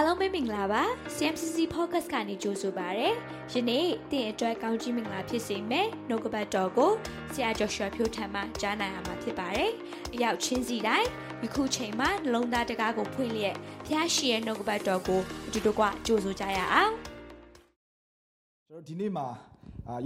[0.00, 0.82] အားလုံးပဲမင်္ဂလာပါ
[1.14, 3.08] CMCC Focus ကနေကြိုဆိုပါရစေ။
[3.52, 6.92] ယနေ့တင်အတွက်ကောင်းကြီးမင်္ဂလာဖြစ်စေမယ်။နှုတ်ကပတ်တော်ကို
[7.32, 9.70] ဆရာကျော်ရွှေဖြိုးထံမှကြားနိုင်ရမှာဖြစ်ပါတယ်။
[10.14, 11.08] အရောက်ချင်းစီတိုင်း
[11.42, 16.92] ယခုချိန်မှာနှလုံးသားတကားကိုဖွင့်လျက်ဖျားရှိရဲ့နှုတ်ကပတ်တော်ကိုအတူတကွကြိုဆိုကြရအောင်။
[18.68, 19.26] ကျွန်တော်ဒီနေ့မှာ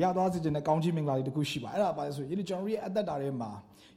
[0.03, 3.51] ရသွားစေခြင်းနဲ့ကောင်းကြီးမင်္ဂလာတွေတခုရှိပါအဲ့ဒါပါလဲဆိုရင်ကျွန်တော်ရဲ့အသက်တာထဲမှာ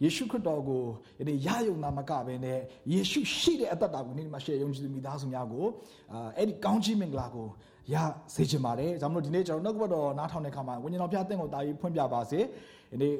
[0.03, 0.83] ယေရှုခရစ်တော်ကို
[1.19, 2.59] ယနေ့ရယုံနာမကပဲနဲ့
[2.91, 5.65] ယေရှုရှိတဲ့အသက်တာကိုနေ့မှာရှေ့ယုံကြည်သူမိသားစုများကို
[6.13, 7.47] အာအဲ့ဒီကောင်းကြီးမင်္ဂလာကို
[7.93, 7.95] ရ
[8.35, 12.39] စေချင်ပါတယ်။ဒါမှမဟုတ်ဒီနေ့ကျွန်တော်နှုတ်ကပတ်တော်နားထောင်တဲ့အခါမှာဝိညာဉ်တော်ဖျားသင်ကိုတာရေးဖွင့်ပြပါစေ။
[12.91, 13.13] ဒီနေ့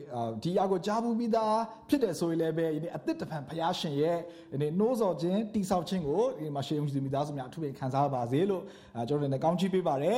[0.44, 1.58] ဒီအကိုကြားဘူးပြီးသား
[1.90, 4.18] ဖြစ်တယ်ဆိုရင်လည်းပဲဒီနေ့အသစ်တဖန်ဖျားရှင်ရဲ့
[4.52, 8.64] ဒီနေ့နှိုးဆော်ခြင်းတိဆောက်ခြင်းကိုဒီမှာရှေးုံကြည့်မိသားစုများအထူးပဲခံစားပါစေလို့
[9.10, 10.18] ကျွန်တော်တို့လည်းကောင်းချီးပေးပါတယ်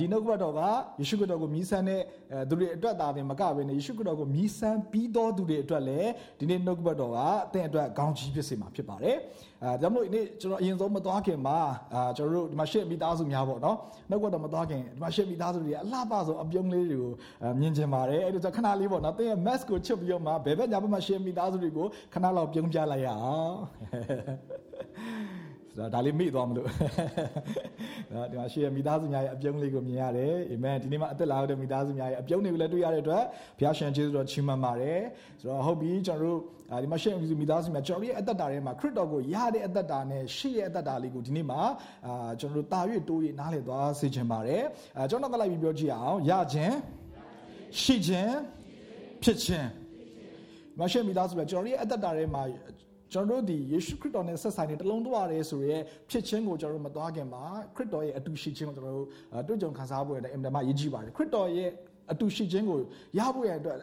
[0.00, 0.60] ဒီနှုတ်ကပတ်တော်က
[1.00, 2.02] ယေရှုခရစ်တော်ကိုမြည်ဆန်းတဲ့
[2.48, 9.16] သူတွေအတွက်သာတင်မကဘဲနဲ့ယေရှုခရစ်တော်ကိုမြည်ဆန်းပြီးသောသူတွေအတွက်လည်းဒီနေ့နှုတ်ကပတ်တော်ကအသင်အတွက်ကောင်းချီးဖြစ်စေမှာဖြစ်ပါတယ်
[9.64, 11.58] အဲဒါမို့ဒီနေ့ကျွန်တော်အရင်ဆုံးမသွားခင်မှာ
[11.94, 13.76] အာကျွန်တော်တို့ဒီမှာရှေ့မိသားစုများပေါ့နော်
[14.10, 17.12] နှုတ်ကပတ်တော်မသွားခင်ဒီမှာရှေ့မိသားစုတွေအလှပဆုံးအပြုံးလေးတွေကို
[17.60, 23.56] မြင်ကျင်ပါတယ်အဲ့ဒါကြောင့်ခဏလေးပေါ့နော်သင်ရဲ့ mask ကိုချွတ်ပြီးတော့မှဘယ်ဘက်ညာဘက်မှာရှေ့မိသားစုတွေကိုခဏလောက်ပြုံးပြလိုက်ရအောင်
[25.70, 26.68] ဆိုတော့ဒါလေးမိသွားမလို့
[28.12, 33.24] နော်ဒီမှာရှေ့မိသားစုများရဲ့အပြုံးလေးကိုမြင်ရတယ်အာမင်ဒီနေ့မှာအသက်လာတဲ့မိသားစုများရဲ့အပြုံးတွေကိုလည်းတွေ့ရတဲ့အတွက်
[33.58, 35.00] ဘုရားရှင်ကျေးဇူးတော်ချီးမွမ်းပါတယ်
[35.40, 36.38] ဆိုတော့ဟုတ်ပြီကျွန်တော်တို့
[36.82, 41.60] ဒီမှာရှေ့မိသားစုများကျွန်တော်ရဲ့အသက်တာထဲမှာခရစ်တော်ကိုရတဲ့အသက်တာနဲ့ရှေ့ရဲ့အသက်တာလေးကိုဒီနေ့မှာ
[42.06, 44.62] အာကျွန်တော်တို့တာ၍တိုး၍နားလည်သွားစေချင်ပါတယ်
[44.96, 46.74] အဲကျွန်တော်ကလိုက်ပြီးပြောကြည့်အောင်ရခြင်း
[47.80, 48.34] ရှိခြင်း
[49.22, 49.68] ဖြစ်ခြင်း
[50.78, 52.42] မရှေ့မိသားစုများကျွန်တော်ရဲ့အသက်တာထဲမှာ
[53.12, 55.76] ကျွန်တော်တို့ဒီယေရှုခရစ်တော်နဲ့ဆက်ဆိုင်တဲ့တလုံးသွားရဲဆိုရဲ
[56.10, 57.44] ဖြစ်ခြင်းကိုကျွန်တော်တို့မသွားခင်မှာ
[57.76, 59.06] ခရစ်တော်ရဲ့အတူရှိခြင်းကိုကျွန်တော်တို့
[59.48, 61.70] တွေ့ကြုံခံစားဖို့ရတဲ့အင်မတန်မှရည်ကြီးပါတယ်ခရစ်တော်ရဲ့
[62.12, 62.78] အတူရှိခြင်းကို
[63.18, 63.78] ရဖို့ရတဲ့အတွက်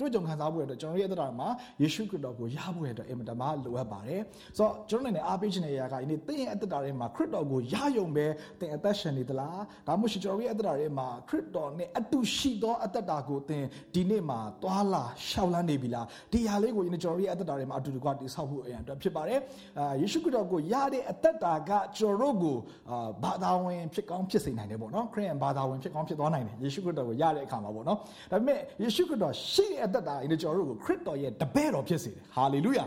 [0.00, 1.48] တွေ့ကြုံခံစားဖို့အတွက်ကျွန်တော်ရဲ့အသက်တာမှာ
[1.82, 4.22] ယေရှုခရစ်တော်ကိုရဖို့အတွက်အင်မတန်မှလိုအပ်ပါတယ်
[4.56, 8.26] ဆိုတော့ကျွန်တော်လည်းအားပေးခြင်းရဲ့အရာကဒီနေ့သင်ရဲ့အသက်တာထဲမှာခရစ်တော်ကိုရယုံပဲ
[8.60, 13.64] သင်အသက်ရှင်နေသလားဒါမှမဟုတ်ကျွန်တော်ရဲ့အသက်တာထဲမှာခရစ်တော်နဲ့အတူရှိသောအသက်တာကိုသင်
[13.94, 19.40] ဒီနေ့မှာသွာလာရှောက်လန်းနေပြီလားဒီဟာလေးကိုဒီနေ့ကျွန်တော်ရဲ့အသက်တာထဲမှာအတူတကွတည်ဆောက်ဖို့အရာအတွက်ဖြစ်ပါတယ်
[19.78, 22.56] အာယေရှုခရစ်တော်ကိုရတဲ့အသက်တာကကျွန်တော်တို့ကို
[22.90, 27.98] အာဘာသာဝင်ဖြစ်ကောင်းဖြစ်စေနိုင်တယ်ပေါ့နော်ခရစ်ယာန်ဘာသာဝင်ဖြစ်ကောင်းဖြစ်သွားနိုင်တယ်ယေရှုခရစ်တော်ကိုရတဲ့အခါမှာပေါ့နော်
[28.30, 32.86] ဒါပေမဲ့ယေရှုခရစ်တော်ရှိတဲ့အသက်တာဒီကျွန်တော်တို့ကိုခရစ်တော်ရဲ့တပည့်တော်ဖြစ်စေတယ်ဟာလေလုယာ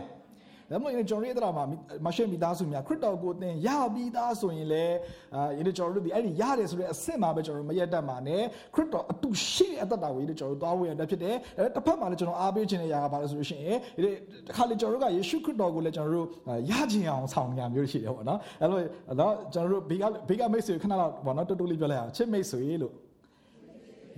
[0.70, 1.64] ဒါမှမဟုတ်ကျွန်တော်ရဲ့အတရာမှာ
[2.06, 4.96] မရှိမိသားစုများခရစ်တော်ကိုသင်ရပြီးသားဆိုရင်လည်း
[5.34, 8.36] အာယနေ့ကျွန်တော်တို့ဒီအဲ့ဒီရတယ်ဆိုတဲ့အဆင့်မှာပဲကျွန်တော်မရက်တတ်မှာ ਨੇ
[8.74, 11.36] ခရစ်တော်အတူရှိတဲ့အတ္တတာကိုယနေ့ကျွန်တော်တို့သွားဝေရတဲ့ဖြစ်တယ်
[11.74, 16.26] တစ်ဖက်မှာလည်းကျွန်တော်အားပေးခြင်းနဲ့ຢာကပါလို့ဆိုလို့ရှိရင်ဒီတစ်ခါလေကျွန်တော်တို့ကယေရှုခရစ်တော်ကိုလည်းကျွန်တော်တို့
[16.70, 18.80] ရခြင်းအောင်ဆောင်ညာမျိုးရှိတယ်ပေါ့နော်အဲ့လို
[19.20, 22.92] တော့ကျွန်တော်တို့ဘေကဘေကမိတ်ဆွေခဏလောက်ပေါ့နော်တူတူလေးပြောလိုက်အောင်ချစ်မိတ်ဆွေလို့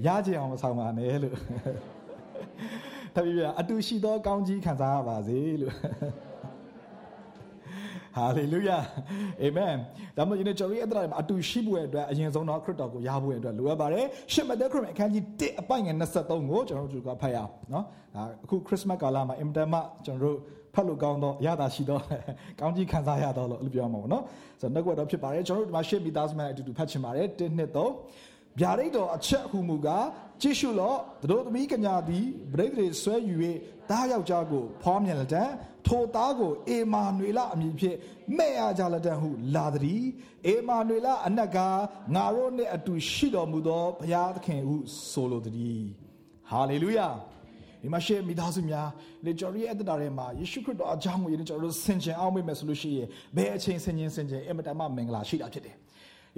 [0.06, 1.36] ရခြင်းအောင်မဆောင်ပါနဲ့လို့
[3.16, 5.74] တပည့်ပြန်အတူရှိသောကောင်းကြီးခံစားရပါစေလို့
[8.16, 8.78] ဟာလေလုယာ
[9.42, 9.74] အာမင်
[10.16, 17.84] ဒါမှမဟုတ်ယနေ့ကျွန်တော်ရဲ့အတ္တတွေမှာအတူရှိဖို့အတွက်အရင်ဆုံးတော့ခရစ်တော်ကိုရားဖို့အတွက်လိုအပ်ပါတယ်ရှစ်မသက်ခရစ်မအခန်းကြီး1အပိုင်းငယ်23ကိုကျွန်တော်တို့ကဖတ်ရအောင်နော်
[18.14, 20.36] ဒါအခုခရစ်စမတ်ကာလမှာအင်တမ်မှာကျွန်တော်တို့
[20.74, 22.02] ဖတ်လို့ကောင်းတော့ရတာရှိတော့
[22.60, 24.22] ကောင်းကြီးခံစားရတော့လို့ပြောမှာပေါ့နော်
[24.60, 30.06] ဆိုတော့နှုတ်ကပတ်တော့ဖြစ်ပါတယ်ကျွန်တော်တို့ဒီမှာရှစ်မီသားစမန်အတူတူဖတ်ချင်ပါတယ်1 2 3 ဗျာဒိတ်တော်အချက်ဟုမူကား
[30.42, 30.98] ကြည့်ရှုလော့
[31.30, 33.36] တို့သမီးကညာသည်ပရိသေဆွဲယူ၍
[33.90, 35.44] တားယောက်ျားကိုဖောမြင်လက်တံ
[35.86, 37.96] ထိုသားကိုအေမာနွေလအမည်ဖြင့်
[38.36, 40.04] မဲ့ရကြလက်တံဟုလာသည်
[40.46, 41.58] အေမာနွေလအနက်က
[42.14, 44.76] ငါတို့နှင့်အတူရှိတော်မူသောဘုရားသခင်ဟု
[45.10, 45.82] ဆိုလိုသည်
[46.50, 47.08] ဟာလေလုယာ
[47.82, 48.88] ဒီမှာရှေ့မိသားစုများ
[49.24, 55.76] လေကျော်ရီအသက်တာထဲမှာယေရှုခရစ်တော်အကြောင်းကိုယနေ့ကျွန်တော်တို့ဆင်ခြင်အောင်မိမယ်ဆိုလို့ရှိရင်ဘယ်အချိန်ဆင်ခြင်ဆင်ခြင်အင်မတန်မှမင်္ဂလာရှိတာဖြစ်တယ်။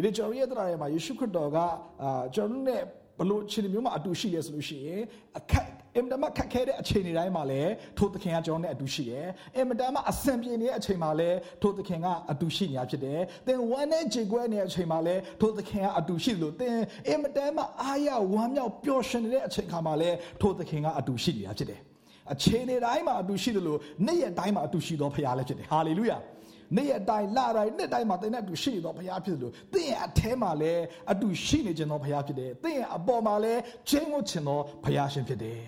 [0.04, 1.59] ဒီကျွန်တော်ရဲ့အသက်တာထဲမှာယေရှုခရစ်တော်က
[2.03, 2.82] အာကျွန်တော်နဲ့
[3.19, 5.03] ဘလို့အခြေအနေမျိုးမှာအတူရှိရဲဆိုလို့ရှိရင်
[5.38, 5.66] အခက်
[5.97, 9.26] အင်မတန်မှခက်ခဲတဲ့အခြေအနေတိုင်းမှာလည်းထိုသခင်ကကျွန်တော်နဲ့အတူရှိတယ်။
[9.56, 16.76] အင်မတန်မှအဆင်ပြေနေတဲ့အချိန်မှာလည်းထိုသခင်ကအတူရှိနေတာဖြစ်တယ်။သင်ဝမ်းနဲ့ကြေကွဲနေတဲ့အချိန်မှာလည်းထိုသခင်ကအတူရှိလို့သင်
[17.08, 21.81] အင်မတန်မှအားရဝမ်းမြောက်ပျော်ရွှင်နေတဲ့အချိန်ခါမှာလည်းထိုသခင်ကအတူရှိနေတာဖြစ်တယ်။
[22.32, 26.19] အခြေအနေတိုင်းမှာအတူရှိတယ်လို့နေ့ရက်တိုင်းမှာအတူရှိတော်ဖခင်လည်းဖြစ်တယ်။ဟာလေလုယာ။
[26.76, 30.82] နေ့ရက်တိုင်းလတိုင်းနှစ်တိုင်းမှာသင်နဲ့အတူရှိနေသောဘုရားဖြစ်တယ်လို့သင်ရဲ့အထဲမှာလည်း
[31.12, 35.61] အတူရှိနေခြင်းသောဘုရားဖြစ်တယ်သင်ရဲ့အပေါ်မှာလည်းချင်းဝတ်ခြင်းသောဘုရားရှင်ဖြစ်တယ်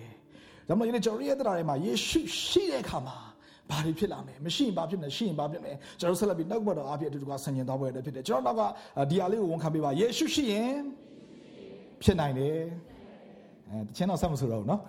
[0.67, 3.17] ဒါမှမဟုတ်ယနေ့ကျွန်တော်ရဲ့တရားထဲမှာယေရှုရှိတဲ့အခါမှာ
[3.69, 8.71] ဘာတွေဖြစ်လာမလဲမရှိရင်ဘာဖြစ်မလဲရှိရင်ဘာဖြစ်မလဲကျွန်တော်ဆက်လက်ပြီးနောက်ကဘတော်အဖြစ်အတူတူကဆင်ញင်သွားဖို့ရတဲ့ဖြစ်တယ်ကျွန်တော်နောက်
[9.05, 10.75] ကဒီဟာလေးကိုဝန်ခံပေးပါယေရှုရှိရင်
[12.03, 12.57] ဖြစ်နိုင်တယ်
[13.70, 14.80] အဲတချင်းတော့ဆက်မဆိုတော့ဘူးเนาะ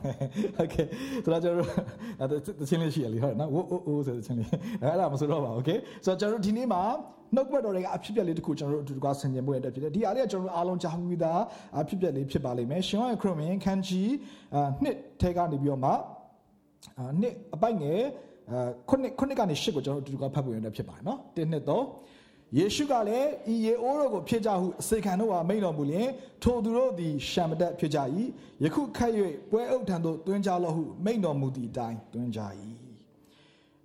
[0.58, 0.76] โอเค
[1.24, 4.50] ဆိုတော့ကျွန်တော်တို့တချင်းလေးရှိရလေဟုတ်နော်ဝိုးအိုးဆိုတဲ့ချင်းလေး
[4.84, 5.70] အဲ့ဒါမဆိုတော့ပါโอเค
[6.06, 6.82] ဆိုတော့ကျွန်တော်တို့ဒီနေ့မှာ
[7.36, 11.42] နှုတ်ကပတ်တော်တွေကအဖြစ်ပြက်လေးတစ်ခုကျွန်တော်တို့အတူတကွဆင်ခြင်ဖို့ရတဲ့ဖြစ်တယ်ဒီအားလေးကကျွန်တော်တို့အားလုံးကြားပြီးသား
[11.80, 14.12] အဖြစ်ပြက်လေးဖြစ်ပါလိမ့်မယ်ရှင်ရဲ့ခရစ်ဝင်ခန်းကြီး
[14.56, 15.92] အာနှစ်ထဲကနေပြီးတော့မှ
[17.00, 18.02] အာနှစ်အပိုက်ငယ်
[18.52, 21.72] အာခုနှစ်ခုနှစ်ကနေရှစ်ကိုကျွန်တော်တို့အတူတကွဖတ်ဖို့ရတဲ့ဖြစ်ပါတယ်เนาะ1နှစ်3
[22.59, 26.09] ယေရှုကလည်းဤယေအိုးတို့ကိုဖြစ်ကြဟုအစေခံတို့ဟာမိန့်တော်မူလျင်
[26.43, 27.99] ထိုသူတို့သည်ရှံမတက်ဖြစ်ကြ၏
[28.65, 29.13] ယခုခက်၍
[29.51, 32.41] ပွဲအုပ်ထံသို့တွင်ကြလော့ဟုမိန့်တော်မူသည့်အတိုင်းတွင်ကြ၏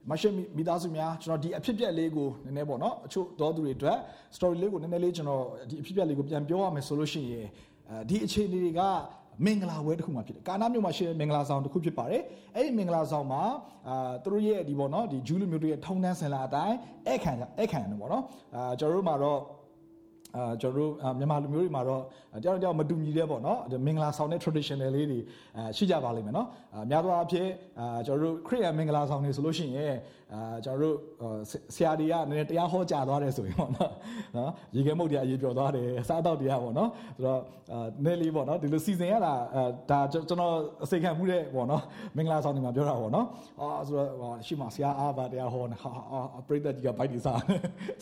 [0.09, 3.97] မရှိမိသားစုများကျွန်တော်ဒီအဖြစ်ပြက်လေးကိုနည်းနည်းပေါ့နော်အချို့တော်သူတွေအတွက်
[4.35, 7.47] story လေးကိုနည်းနည်းလေးကျွန်တော်ဒီအဖြစ်ပြက်လေးကိုပြန်ပြောရမယ်ဆိုလို့ရှိရင်
[7.89, 8.81] အဲဒီအခြေအနေတွေက
[9.45, 12.21] မင်္ဂလာဝဲတစ်ခုမှဖြစ်တယ်ကာနာမြို့မှာရှိတဲ့မင်္ဂလာဆောင်တစ်ခုဖြစ်ပါတယ်
[12.55, 13.41] အဲ့ဒီမင်္ဂလာဆောင်မှာ
[13.87, 16.75] အာသူတို့ရဲ့ဒီပေါ့နော်ဒီဂျူးလူမျိုးတွေရဲ့ထုံတန်းစင်လာအတိုင်း
[17.07, 18.23] အဲ့ခံအဲ့ခံတယ်ပေါ့နော်
[18.55, 19.39] အာကျွန်တော်တို့မှာတော့
[20.35, 22.03] အာကျွန်တော်တို့မြန်မာလူမျိုးတွေမှာတော့
[22.43, 25.19] တယောက်တယောက်မတူညီတဲ့ပေါ့နော်မင်္ဂလာဆောင်တဲ့ traditional လေးတွေ
[25.57, 27.49] အာရှိကြပါလိမ့်မယ်နော်အာများသောအားဖြင့်
[27.79, 29.95] အာကျွန်တော်တို့ခရစ်ယာန်မင်္ဂလာဆောင်တွေဆိုလို့ရှိရင်
[30.33, 30.95] အာကျွန်တော်တို့
[31.75, 33.91] ဆရာတွေကနည်းနည်းတရားဟောကြားသွားတယ်ဆိုရင်ပေါ့နော်
[34.37, 37.39] နော်ရေခဲမုတ်တရားရေပြော်သွားတယ်စားတော့တရားပေါ့နော်ဆိုတော့
[37.73, 40.53] အာနည်းလေးပေါ့နော်ဒီလိုစီစဉ်ရတာအဲဒါကျွန်တော်
[40.83, 41.83] အစိခံမှုတဲ့ပေါ့နော်
[42.17, 43.27] မင်္ဂလာဆောင်တွေမှာပြောတာပေါ့နော်
[43.61, 45.91] အာဆိုတော့ရှိမှဆရာအားပါတရားဟောနေဟာ
[46.47, 47.41] ပရိသတ်ကြီးကဘိုက်ဒီစား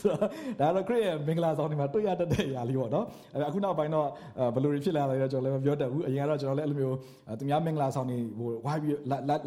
[0.01, 0.19] ဆိုတော့
[0.59, 3.05] ဒါတော့ခရစ်ယာန်မင်္ဂလာဆောင်တွေမှာတွေ့ရတတ်တဲ့အရာလေးပေါ့နော်
[3.47, 4.07] အခုနောက်ပိုင်းတော့
[4.53, 6.97] ဘယ်လိုတွေဖြစ်လာလဲတော့ကျွန်တော်လည်းမပြောတတ်ဘူးအရင်ကတော့ကျွန်တော်လည်းအဲ့လိုမျိုး
[7.39, 8.97] သူများမင်္ဂလာဆောင်တွေဟိုဝိုင်းပြီး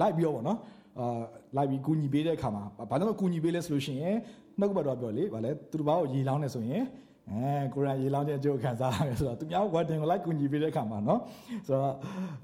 [0.00, 0.58] လိုက်ပြီးတော့ပေါ့နော်
[1.00, 1.22] အာ
[1.56, 4.16] လိုက်ပြီးကူညီပေးတဲ့အခါမှာဘာလို့ကူညီပေးလဲဆိုလို့ရှိရင်
[4.58, 6.84] နှုတ်ကပတ်တော်ပြောလေဗာလဲသူတို့ဘာကိုရေလောင်းနေဆိုရင်
[7.32, 11.20] အဲကိုရန်ရေလောင်းခြင်းအကျိုးခံစားရတယ်ဆိုတော့သူများဝတ်တင်ကိုလိုက်ကူညီပေးတဲ့အခါမှာနော်
[11.68, 11.94] ဆိုတော့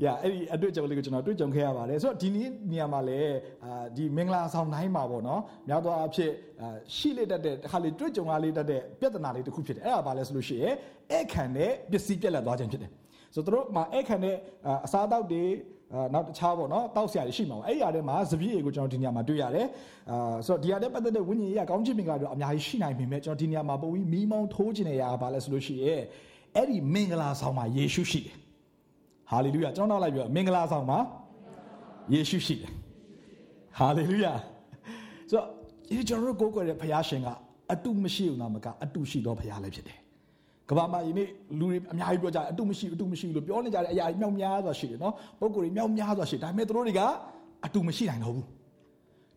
[0.04, 3.34] ရအဲ့ဒီအတွေ့အကြုံလေးကိုကျွန်တော်တွေ့ကြုံခဲ့ရပါတယ်ဆိုတော့ဒီနေ့နေရာမှာလည်း
[3.64, 10.74] အာဒီမင်္ဂလာဆောင်တိုင်းမှာပေါ့နော်များသောအားဖြင့်အာရှိလေတတ်တဲ့တစ်ခါလေတွေ့ကြုံရလေတတ်တဲ့ပြဿနာလေးတစ်ခုဖြစ်တယ်အဲ့ဒါဘာလဲဆိုလို့ရှိရင်
[11.16, 12.90] ဧကန်တဲ့ပစ္စည်းပြက်လက်သွားခြင်းဖြစ်တယ်
[13.34, 14.36] ဆိုတော့တို့မှာဧကန်တဲ့
[14.86, 15.42] အစားအသောက်တွေ
[15.94, 19.66] အာနောက်တခြားပေါ့နော်တောက်ဆရာတွေရှိမှာပေါ့အဲ့ဒီအရာတွေမှာစပြည့်ရေကိုကျွန်တော်ဒီနေရာမှာတွေ့ရတယ်
[20.10, 26.00] အာဆိုတော့ဒီအရာတွေပတ်သက်တဲ့ဝိညာဉ်ရေးကောင်းချစ်မင်္ဂလာတွေအများကြီးရှိနိုင်ပေမဲ့ကျွန်တော်ဒီနေရာမှာပုံပြီးမီးမောင်းထိုးခြင်းတဲ့အရာဘာလဲဆိုလို့ရှိရဲ့
[26.56, 28.36] အဲ့ဒီမင်္ဂလာဆောင်မှာယေရှုရှိတယ်
[29.30, 30.98] ဟာလေလုယာကျွန်တော်နောက်လိုက်ပြောမင်္ဂလာဆောင်မှာ
[32.12, 32.70] ယေရှုရှိတယ်
[33.78, 34.32] ဟာလေလုယာ
[35.30, 35.46] ဆိုတော့
[35.88, 37.28] ဒီကျွန်တော်တို့ကိုးကွယ်တဲ့ဘုရားရှင်က
[37.72, 39.98] အတုမရှိဘူးနာမကအတုရှိသောဘုရားလည်းဖြစ်တယ်
[40.70, 41.28] ကဘာမှာယနေ့
[41.58, 47.00] လူတွေအများကြီးပြောကြတယ်အတုမရှိအတုမရှိလို့ပြောနေကြတဲ့အရာတွေမြောက်များစွာရှိတယ်နော်ပုံကိုယ်တွေမြောက်များစွာရှိဒါပေမဲ့သူတို့တွေက
[47.66, 48.46] အတုမရှိနိုင်တော့ဘူး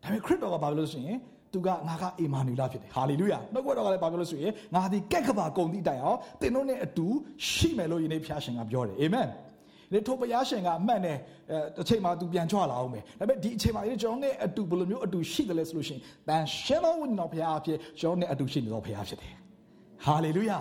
[0.02, 1.16] ဒါပေမဲ့ခရစ်တော်ကဘာပြောလို့ဆိုရင်
[1.52, 7.06] သူကငါကအေမာနူလာဖြစ်တယ်ဟာလေလုယာနှုတ်ကပတ်တော်ကလည်းဘာပြောလို့ဆိုရင်ငါဒီကက်ကဘာကုံတိတိုင်အောင်သင်တို့နဲ့အတူ
[7.50, 9.26] ရှိမယ်လို့ယနေ့ဖျားရှင်ကပြောတယ်အာမင်
[9.92, 11.16] ဒီထိုဘုရားရှင်ကအမှန်နဲ့
[11.76, 19.34] တစ်ချိန်မှာသူပြန်ကြွလာအောင်မယ်ဒါပေမဲ့ဒီအချိန်မှာဒီကျွန်တော်နဲ့အတူဘယ်လိုမျိုးအတူရှိတယ်လဲဆိုလို့ရှိရင်တန်ရှင်တော်ဝိညာဉ်တော်ဘုရားအဖြစ်ကျွန်တော်နဲ့အတူရှိနေတော်ဘုရားဖြစ်တယ်
[20.04, 20.58] ဟာလေလုယာ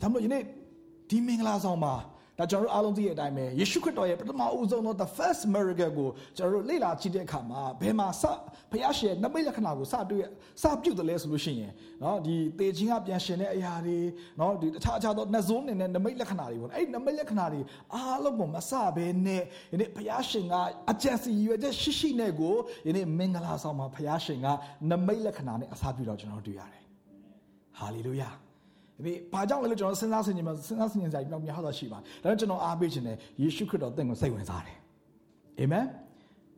[0.00, 0.42] ဒါမှမဟုတ်ယနေ့
[1.10, 1.94] ဒီမင်္ဂလာဆောင်မှာ
[2.38, 8.24] ဒါကျွန်တော်တို့အားလုံးသိတဲ့အတိုင်းပဲယေရှုခရစ်တော်ရဲ့ပထမဦးဆုံးသော the first miracle ကိုကျွန်တော်တို့လေ့လာကြည့်တဲ့အခါမှာဘယ်မှာစ
[8.70, 10.24] ဘုရားရှင်ရဲ့နမိတ်လက္ခဏာကိုစတွေ့
[10.62, 13.98] စပြုတ်တယ်လဲဆိုလို့ရှိရင်เนาะဒီတေခြင်းကပြန်ရှင်တဲ့အရာတွေ
[14.38, 17.60] เนาะဒီအခြားအခြားသောနှစုံးနေတဲ့နမိတ်လက္ခဏာတွေပေါ့အဲ့ဒီနမိတ်လက္ခဏာတွေ
[17.94, 20.54] အားလုံးကိုမစဘဲနဲ့ယနေ့ဘုရားရှင်က
[20.90, 22.54] အကြံစီရွယ်ချက်ရှိရှိနဲ့ကို
[22.86, 24.46] ယနေ့မင်္ဂလာဆောင်မှာဘုရားရှင်က
[24.90, 26.82] နမိတ်လက္ခဏာနဲ့အစားပြုတော့ကျွန်တော်တို့တွေ့ရတယ်
[27.78, 28.30] ဟာလေလုယာ
[29.05, 34.77] ဒီဘာကြောင့်လဲလို့ကျွန်တော်စဉ်းစားဆင်ခြင်မှာစဉ်းစားဆင်ခြင်စရာမြောက်များစွာရှိပါတယ်ဒါကြောင့်ကျွန်တော်အားပေးခြင်းနဲ့ယေရှုခရစ်တော်တင့်ကိုစိတ်ဝင်စားတယ်
[35.59, 35.85] အာမင်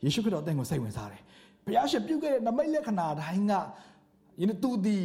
[0.03, 1.21] ယေရှုခရစ်တော်တင့်ကိုစိတ်ဝင်စားတယ်
[1.65, 3.53] ဘုရားရှင်ပြုခဲ့တဲ့နမိတ်လက္ခဏာတိုင်းက
[4.41, 4.97] ယနေ့သူဒီ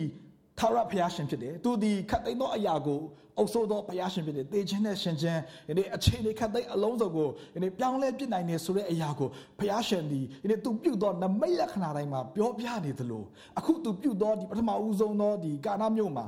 [0.58, 3.00] ထာဝရဘုရားရှင်ဖြစ်တယ်သူဒီခတ်သိမ်းသောအရာကို
[3.38, 9.28] အုပ်ဆိုးသောဘုရားရှင်ဖြစ်တယ်တေခြင်းနဲ့ရှင်ခြင်းယနေ့အခြေအနေခတ်သိမ်းအလုံးစုံကိုယနေ့ပြောင်းလဲပြစ်နိုင်တယ်ဆိုတဲ့အရာကို
[9.58, 13.24] ဘုရားရှင်ဒီယနေ့သူပြုသောနမိတ်လက္ခဏာတိုင်းမှာပြောပြနေသလို
[13.58, 16.24] အခုသူပြုသောဒီပထမဦးဆုံးသောဒီကာနာမြို့မှာ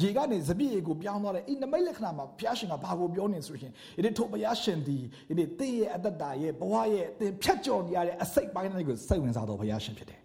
[0.00, 4.98] ရေကနေစပြည့်ရေကိုပြောင်းသွားတယ်အဲ့နမိတ်လက္ခဏာမှာဘုရားရှင်ကဘာကိုပြောနေဆိုရင်ယနေ့ထိုဘုရားရှင်ဒီ
[5.30, 10.20] ယနေ့သင်ရဲ့အတ္တတာရဲ့ဘဝရဲ့သင်ဖြတ်ကျော်နေရတဲ့အစိတ်ပိုင်းတွေကိုစိတ်ဝင်စားသောဘုရားရှင်ဖြစ်တယ်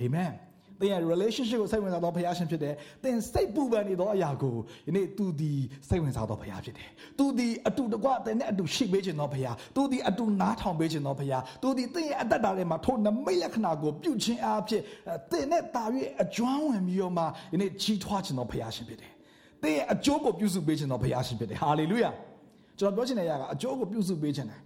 [0.00, 0.32] အာမင်
[0.80, 4.56] သင်ရဲ့ relationship ကိုစိတ်ဝင်စားသောဘုရားရှင်ဖြစ်တယ်။သင်စိတ်ပူပန်နေသောအရာကို
[4.86, 5.52] ယနေ့သူဒီ
[5.88, 14.82] စိတ်ဝင်စားသောဘုရားဖြစ်တယ်။သူဒီအတူတကွသင်နဲ့အတူရှိပေးခြင်းသောဘုရား။သူဒီအတူနားထောင်ပေးခြင်းသောဘုရား။သူဒီသင်ရဲ့အတ္တတာထဲမှာထိုနမိတ်လက္ခဏာကိုပြုခြင်းအားဖြင့်
[15.30, 15.84] သင်နဲ့တာ၍
[16.22, 19.12] အကျွမ်းဝင်ပြီးတော့မှယနေ့ကြီးထွားခြင်းသောဘုရားရှင်ဖြစ်တယ်။
[19.62, 22.10] သင်ရဲ့အကျိုးကိုပြုစုပေးခြင်းသောဘုရားရှင်ဖြစ်တယ်။ဟာလေလုယာ။
[22.78, 24.60] ကျွန်တော်ပြောချင်တဲ့အရာကအကျိုးကိုပြုစုပေးချင်တယ်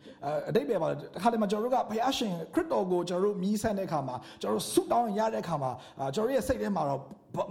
[0.49, 5.71] အတိတ်ပဲပါတခါတည်းမှာကျွန်တော်တို့ကဘုရားရှင်ခရစ်တော်ကိုကျွန်တော်တို့မြည်ဆန်းတဲ့အခါမှာကျွန်တော်တို့ဆုတောင်းရတဲ့အခါမှာ
[6.15, 7.01] ကျွန်တော်ရဲ့စိတ်ထဲမှာတော့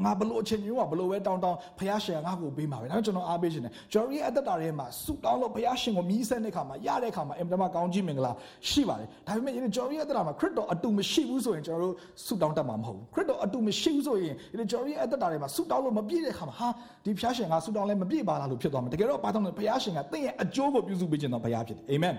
[0.06, 8.32] ငါဘလို့အချင်းမျိုးကဘလို့ပဲတောင်းတောင်းဘုရားရှင်ကငါ့ကိုပေးမှာပဲဒါကြောင့်ကျွန်တော်အားပေးခြင်းတယ်ကျွန်တော်ရဲ့အသက်တာထဲမှာဆုတောင်းလို့ဘုရားရှင်ကိုမြည်ဆန်းတဲ့အခါမှာရတဲ့အခါမှာအင်မတန်မှကောင်းကြီးမင်္ဂလာ
[8.70, 14.36] ရှိပါတယ်ဒါပေမဲ့ကျွန်တော်ရဲ့အသက်တာမှာခရစ်တော်အတူမရှိဘူးဆိုရင်ကျွန်တော်တို့ဆုတောင်းတတ်မှာမဟုတ်ဘူးခရစ်တော်အတူမရှိဘူးဆိုရင်
[14.72, 16.70] ကျွန်တော်ရဲ့အသက်တာထဲမှာဆုတောင်းလို့မပြည့်တဲ့အခါမှာဟာ
[17.06, 22.16] ဒီဘုရားရှင်ကဆုတောင်းလဲမပြည့်ပါလားလို့ဖြစ်သွားမှာတကယ်တော့ဘာကြောင့်လဲဘုရားရှင်ကတင့်ရဲ့အကျိုးကိုပြုစုပေးခြင်းတော်ဘုရားဖြစ်တယ်အာမင်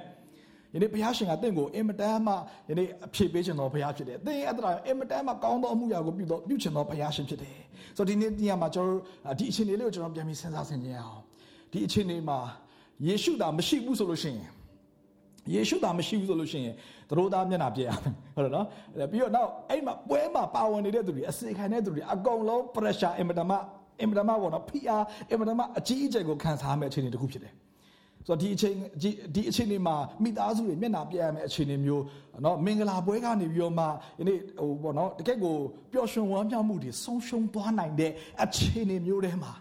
[0.74, 2.34] ယနေ့ဘုရားရှင်ကတင့်ကိုအင်မတန်မှ
[2.68, 7.56] ယနေ့အဖြစ်ပေးခြင်းတော်ဘုရားဖြစ်တယ်။သင်ရဲ့အတ္တအင်မတန်မှကောင်းသောအမှုရာကိုပြုတော်ပြုခြင်းတော်ဘုရားရှင်ဖြစ်တယ်။
[7.96, 11.20] ဆိုတော့ဒီနေ့ဒီညမှာကျွန်တော်ဒီအခြေအနေလေးကိုကျွန်တော်ပြန်ပြီးစဉ်းစားဆင်ခြင်အောင်။
[11.72, 12.38] ဒီအခြေအနေမှာ
[13.06, 14.50] ယေရှုသာမရှိဘူးဆိုလို့ရှိရင်
[15.54, 16.74] ယေရှုသာမရှိဘူးဆိုလို့ရှိရင်
[17.10, 18.66] သတို့သားမျက်နှာပြရမယ်ဟုတ်တယ်နော်
[19.10, 23.56] ပြီးတော့နောက်အဲ့မှာပွဲမှာပါဝင်နေတဲ့သူတွေအစေခံတဲ့သူတွေအကုန်လုံး pressure အင်မတန်မှ
[24.00, 27.52] အင်မတန်မှပေါ့နော်ဖိအားအင်မတန်မှအကြီးအကျယ်ကိုခံစားရမယ့်အခြေအနေတစ်ခုဖြစ်တယ်
[28.27, 28.75] ဆိုတော့ဒီအချိန်
[29.35, 32.03] ဒီအချိန်လေးမှာမိသားစုတွေမျက်နှာပြရမယ့်အခြေအနေမျိုး
[32.43, 33.85] เนาะမင်္ဂလာပွဲကနေပြီးတော့မှ
[34.17, 35.55] ဒီနေ့ဟိုပေါ့เนาะတကယ့်ကို
[35.91, 38.11] ပျော်ရွှင်ဝမ်းမြောက်မှုတွေဆုံးရှုံးသွားနိုင်တဲ့
[38.43, 39.53] အခြေအနေမျိုးတွေမှာ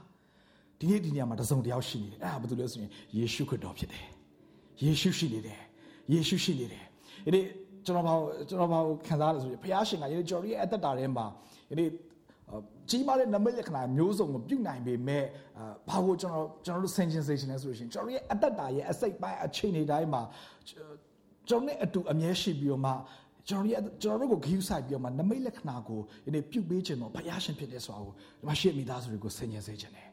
[0.79, 4.07] ဒီနေ့ဒီနေရာမှာတစုံတယောက်ရှိနေတယ်အဲ့ဒါဘာလို့လဲဆိုရင်ယေရှုခရစ်တော်ဖြစ်တယ်
[4.83, 5.61] ယေရှုရှိနေတယ်
[6.13, 6.85] ယေရှုရှိနေတယ်
[7.25, 7.45] ဒီနေ့
[7.87, 8.15] ကျွန်တော်ဘာ
[8.49, 11.27] ကျွန်တော်ဘာခံစားရလဲဆိုရင်ဘုရားရှင်ကယနေ့ကျော်ရီရဲ့အသက်တာထဲမှာ
[11.71, 11.89] ယနေ့
[12.90, 15.24] ကြီးမားတဲ့နမိတ်လက္ခဏာမျိုးစုံကိုပြုနိုင်ပေမဲ့
[15.90, 20.22] ဘာကိုကျွန်တော်ကျွန်တော်တို့ဆင်ခြင်စေချင်လဲဆိုရှင်ကျွန်တော်ရဲ့အသက်တာရဲ့အစိတ်ပိုင်းအချိန်တွေတိုင်းမှာ
[21.50, 22.94] ကျွန်တော်နဲ့အတူအမြဲရှိပြီးတော့မှ
[23.50, 30.09] ကျွန်တော်ရဲ့ကျွန်တော်တို့ကိုဂရုစိုက်ပြီးတော့မှနမိတ်လက္ခဏာကိုဒီနေ့ပြုပေးခြင်းတော့ဘုရားရှင်ဖြစ်တဲ့ဆိုတာကိုဒီမှာရှေ့မိသားစုတွေကိုဆင်ခြင်စေချင်တယ်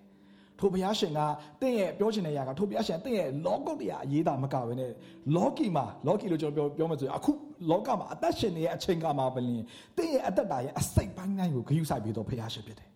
[0.58, 1.20] ထိုဘုရားရှင်က
[1.60, 4.90] တင့်ရဲ့ပြောချင်တဲ့အရာကထိုဘုရားရှင်တင့်ရဲ့လောကုတ်တရားအရေးတာမကဘဲနဲ့
[5.36, 7.32] လောကီမှာလောကီလို့ကျွန်တော်ပြောပြောမယ်ဆိုရင်အခု
[7.70, 9.62] လောကမှာအသက်ရှင်နေတဲ့အချိန်ကမှာပလင်
[9.96, 12.88] တင့်ရဲ့အသက်တာရဲ့အစိတ်ပိုင်းတိုင်းကိုဂရုစိုက်ပြီးတော့ဘုရားရှင်ဖြစ်တယ်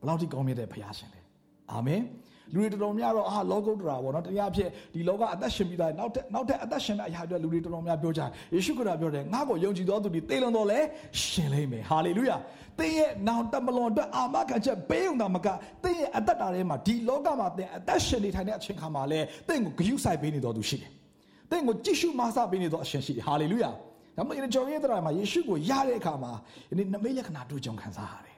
[0.00, 1.20] ဘလောက်ထိကောင်းမြတ်တဲ့ဘုရားရှင်လဲ
[1.72, 2.00] အာမင်
[2.54, 10.78] လူတွေတော်တော်များတော့အာလောကုတ္တရာပေါ့နော်တရားဖြစ်ဒီလောကအသက်ရှင်ပြီးသားနောက်ထပ်နောက်ထပ်အသက်ရှင်တဲ့အရာတွေလူတွေတော်တော်များပြောကြတယ်ယေရှုခရစ်ပြောတယ်ငါ့ကိုယုံကြည်သောသူတွေတေလွန်တော်လဲ
[11.22, 12.36] ရှင်လိမ့်မယ်ဟာလေလုယာ
[12.78, 15.48] သင်ရဲ့နောင်တမလွန်အတွက်အာမခံချက်ပေးုံတာမက
[15.82, 20.90] သင်ရဲ့အသက်တာထဲမှာဒီလောကမှာသင်အသက်ရှင်နေထိုင်တဲ့အချိန်ခါမှာလဲသင်ကိုဂရုစိုက်ပေးနေတော်သူရှိတယ်
[21.50, 23.70] သင်ကိုကြည့်ရှုမဆပေးနေတော်အရှင်ရှိတယ်ဟာလေလုယာ
[24.16, 26.32] ဒါမှမဟုတ်ကျွန်တော်ရဲ့တရားမှာယေရှုကိုရတဲ့အခါမှာ
[26.78, 28.36] ဒီနမိတ်လက္ခဏာတွေ့ကြုံခံစားရတယ်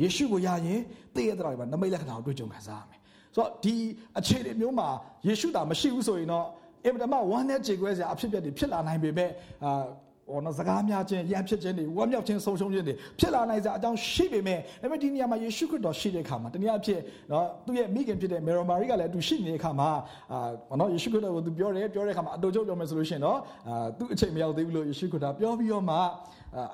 [0.00, 0.80] ယေရှုကိုရရင်
[1.14, 3.00] သင်ရဲ့တရားမှာနမိတ်လက္ခဏာကိုတွေ့ကြုံခံစားရမယ်
[3.34, 3.74] ဆိုတော့ဒီ
[4.18, 4.88] အခြေအနေမျိုးမှာ
[5.26, 6.46] ယေရှုတာမရှိဘူးဆိုရင်တော့
[6.84, 9.30] အင်မတန်မှဝမ်းနဲ့ကြေကွဲစရာအဖြစ်ပြက်တွေဖြစ်လာနိုင်ပေမဲ့
[9.64, 9.84] အာ
[10.28, 17.00] ဟောနော်စကားများခြင်းရန်ဖြစ်ခြင်းတွေဝမ်းမြောက်ခြင်းဆုံးရှုံးခြင်းတွေဖြစ်လာနိုင်စရာအကြောင်းရှိပေမဲ့ဒါပေမဲ့ဒီနေရာမှာယေရှုခရစ်တော်ရှိတဲ့အခါမှာတနည်းအားဖြင့်
[17.30, 19.88] နော်သူ့ရဲ့မိခင်ဖြစ်တဲ့မေရိုမာရီကလည်းသူရှိနေတဲ့အခါမှာ
[20.32, 20.38] အာ
[20.68, 23.38] ဟောနော်ယေရှုခရစ်တော်ကိုသူပြောတယ်ပြောတဲ့အခါမှာအတူချုပ်ပြောမယ်ဆိုလို့ရှိရင်တော့
[23.68, 25.96] အာသူ့အချိန်မရောက်သေးဘူးလို့ယေရှုခရစ်တော်ပြောပြီးတော့မှ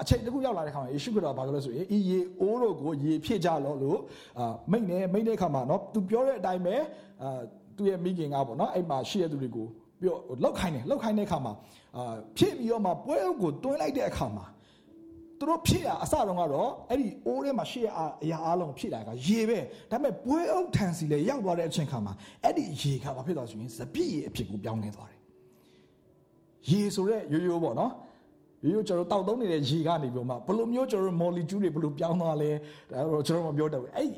[0.02, 3.98] အချိန်တစ်ခုရောက်လာတဲ့ခါမှာယေရှုခရစ်တော်ဘာပြောလဲဆိုရင်ဤရေအိုးတို့ကိုရေဖြည့်ကြလို့လို့
[4.38, 6.76] အာမိတ်နေမိတ်တဲ့ခါမှာနော်သူပြောတဲ့အတိုင်းပဲ
[7.22, 7.40] အာ
[7.76, 9.68] သူ့ရဲ့မိခင်ကပေါ့နော်အဲ့မှာရှိတဲ့သူတွေကို
[10.02, 11.52] ပြောလောက်ခိုင်းတယ်လောက်ခိုင်းတဲ့အခါမှာ
[11.96, 14.46] အာဖြစ်ပြီးတော့မှပွဲအုပ်ကိုတွင်းလိုက်တဲ့အခါမှာ
[15.38, 17.86] သူတို့ဖြစ်ရအစတုန်းကတော့အဲ့ဒီအိုးထဲမှာရှိရ
[18.22, 19.58] အရာအလုံးဖြစ်လာကရေပဲ
[19.90, 22.12] ဒါပေမဲ့ပွဲအုပ်ထန်စီလေရောက်သွားတဲ့အချိန်ခါမှာ
[22.44, 25.20] အဲ့ဒီရေကဘာဖြစ်သွားဆိုရင်စပြည့်ရေအဖြစ်ကိုပြောင်းလဲသွားတယ်
[26.70, 27.92] ရေဆိုတဲ့ရိုးရိုးပေါ့နော်
[28.64, 32.50] ရိုးရိုးကျွန်တော်တောက်သုံးနေတဲ့ရေကနေပြီးမှဘယ်လိုမျိုးကျွန်တော်မော်လီကျူးတွေဘယ်လိုပြောင်းသွားလဲ
[32.90, 34.10] ဒါတော့ကျွန်တော်မပြောတတ်ဘူးအဲ့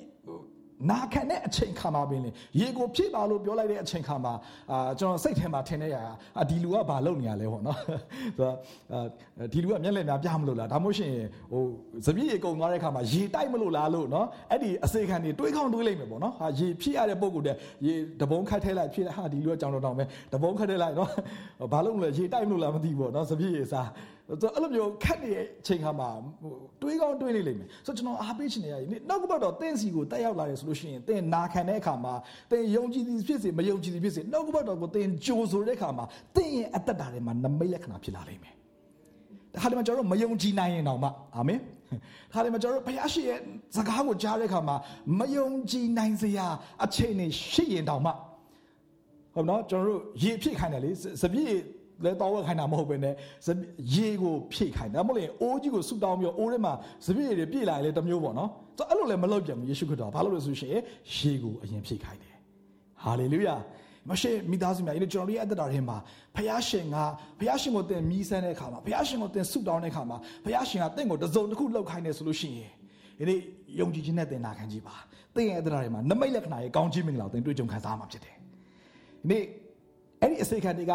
[0.91, 4.35] နာခံတဲ့အချိန်ခါမှာပင်လေရေကိုဖြည့်ပါလို့ပြောလိုက်တဲ့အချိန်ခါမှာ
[4.73, 6.03] အာကျွန်တော်စိတ်ထဲမှာထင်တဲ့ຢာ
[6.39, 7.97] အာဒီလူကဘာလုပ်နေရလဲပေါ့နော်ဆို
[8.41, 8.57] တော့
[8.93, 11.13] အာဒီလူကမျက်လက်များပြမလို့လားဒါမှမဟုတ်ရှင်
[11.53, 11.63] ဟို
[12.07, 21.11] စပြည့်ရေကုန်သွားတဲ့ခါမှာရေတိုက်မလို့လားလို့နော်အဲ့ဒီအစေခံတွေတွေးကောင်းတွေးလိုက်မယ်ပေါ့နော်ဟာရေဖြည့်ရတဲ့ပုံကိုတည်းရေတပုံခတ်ထဲလိုက်ဖြည့်လိုက်ဟာဒီလူကကြောင်တော်တောင်ပဲတပုံခတ်ထဲလိုက်နော်
[21.73, 23.89] ဘာလုပ်မလဲရေတိုက်မလို့လားမသိဘူးပေါ့နော်စပြည့်ရေစား
[24.22, 26.11] ဆို တော့အဲ့လိုမျိုးခက်နေတဲ့အချိန်ခါမှာ
[26.83, 32.15] တွေးကောင်းတွေးနေလိမ့်မယ်ဆိုတော့ကျွန်တော်အားပေးချင်နေရတယ်နောက်ကဘက်တော့တင့်စီကိုတက်ရောက်လာတယ်ဆိုလို့ရှိရင်တင်နာခံတဲ့အခါမှာ
[32.51, 36.05] တင်ယုံကြည်သည်ဖြစ်စေမယုံကြည်သည်ဖြစ်စေနောက်ကဘက်တော့ကိုတင်ကြိုဆိုတဲ့အခါမှာ
[36.37, 38.55] တင်ရဲ့အသက်တာထဲမှာနမိတ်လက္ခဏာဖြစ်လာလိမ့်မယ်
[39.55, 41.61] ဒါဟာဒီမှာကျွန်တော်မယုံကြည်နိုင်ရင်တော့မှအာမင်
[42.33, 43.39] ဒါဟာဒီမှာကျွန်တော်ဘုရားရှိရဲ့
[43.77, 44.77] စကားကိုကြားတဲ့အခါမှာ
[45.19, 46.47] မယုံကြည်နိုင်စရာ
[46.85, 48.11] အခြေအနေရှိရင်တော့မှ
[49.35, 50.91] ဟုတ်နော်ကျွန်တော်တို့ရေဖြစ်ခိုင်းတယ်လေ
[51.23, 51.55] စပြည့်
[52.05, 53.09] လဲတောင်းဝက်ခိုင်းတာမဟုတ်ပဲね
[53.95, 56.73] ရေကိုဖြည့်ခိုင်းတယ်မဟုတ်လေအိုးကြီးကိုဆူတောင်းပြီးအိုးထဲမှာ
[57.07, 60.71] စပြည့်တွေပြည့်လာရင်လည်းတမျိုးပေါ့နော်ဆိုအဲ့လိုလည်းမလုပ်ပြန်ဘူးယေရှုခရစ်တော်ဘာလို့လဲဆိုရှင်
[61.17, 62.37] ရေကိုအရင်ဖြည့်ခိုင်းတယ်
[63.03, 63.57] ဟာလေလုယာ
[64.11, 65.97] မရှိမိသားစုများဒီကျွန်တော်တို့ရဲ့အသက်တာထဲမှာ
[66.37, 66.97] ဘုရားရှင်က
[67.39, 72.71] ဘုရားရှင်ကိုသင်မြည်ဆန်းတဲ့အခါမှာဘုရားရှင်ကိုသင်ဆုတောင်းတဲ့အခါမှာဘုရားရှင်ကသင်ကိုတစုံတစ်ခုလှုပ်ခိုင်းတယ်ဆိုလို့ရှိရင်
[73.19, 73.39] ဒီနေ့
[73.81, 74.97] ယုံကြည်ခြင်းနဲ့သင်နာခံကြည့်ပါ
[75.35, 79.45] သင်ရဲ့အသက်တာထဲမှာနမိတ်လက္ခဏာရဲ့ကောင်းခြင်းမင်္ဂလာကိုသင်တွေ့ကြုံခံစားမှာဖြစ်တယ်ဒီနေ့
[80.21, 80.93] အဲ့ဒီအစိတ်ခံတွေက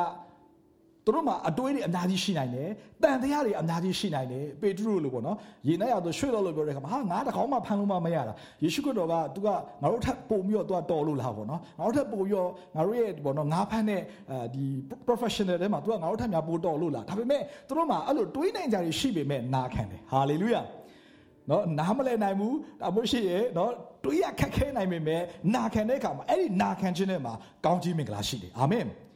[1.08, 2.70] သူတို့မှာအတွေးတွေအများကြီးရှိနိုင်တယ်။
[3.04, 5.38] တန်တရားတွေအများကြီးရှိနိုင်တယ်။ပေတရုလိုပေါ့နော်။
[5.68, 8.34] ရေနဲ့ရတော့ရွှေ့လို့လို့ပြောတဲ့အခါမှာဟာငါတကောင်မှဖမ်းလို့မမရတာ။
[8.64, 9.48] ယေရှုခရစ်တော်ကသူက
[9.82, 14.64] ငါတို့ထပ်ပုံပြီးတော့သူကတော်လို့လားပေါ့နော်။ငါတို့ထပ်ပုံပြီးတော့ငါတို့ရဲ့ပေါ့နော်ငါဖမ်းတဲ့အဲဒီ
[15.08, 20.62] professional တွေမှာသူကငါတို့ထပ်များပို့တော်လို့လား။ဒါပေမဲ့သူတို့မှာအဲ့လိုတွေးနိုင်ကြရရှိပေမဲ့နာခံတယ်။ဟာလေလုယာ။
[21.50, 23.72] နော်နားမလဲနိုင်ဘူးဒါမှရှိရဲ့နော်
[24.04, 25.22] တွေးရခက်ခဲနိုင်ပေမဲ့
[25.56, 27.34] နာခံတဲ့အခါမှာအဲ့ဒီနာခံခြင်းထဲမှာ
[27.66, 28.88] ကောင်းချီးမင်္ဂလာရှိတယ်အာမင်။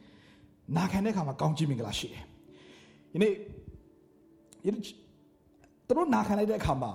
[0.76, 2.24] နာခံတဲ့အခါမှာကောင်းချီးမင်္ဂလာရှိတယ်။
[3.12, 3.32] ဒီနေ့
[4.66, 4.82] ယနေ့
[5.86, 6.90] သူတို့နာခံလိုက်တဲ့အခါမှာ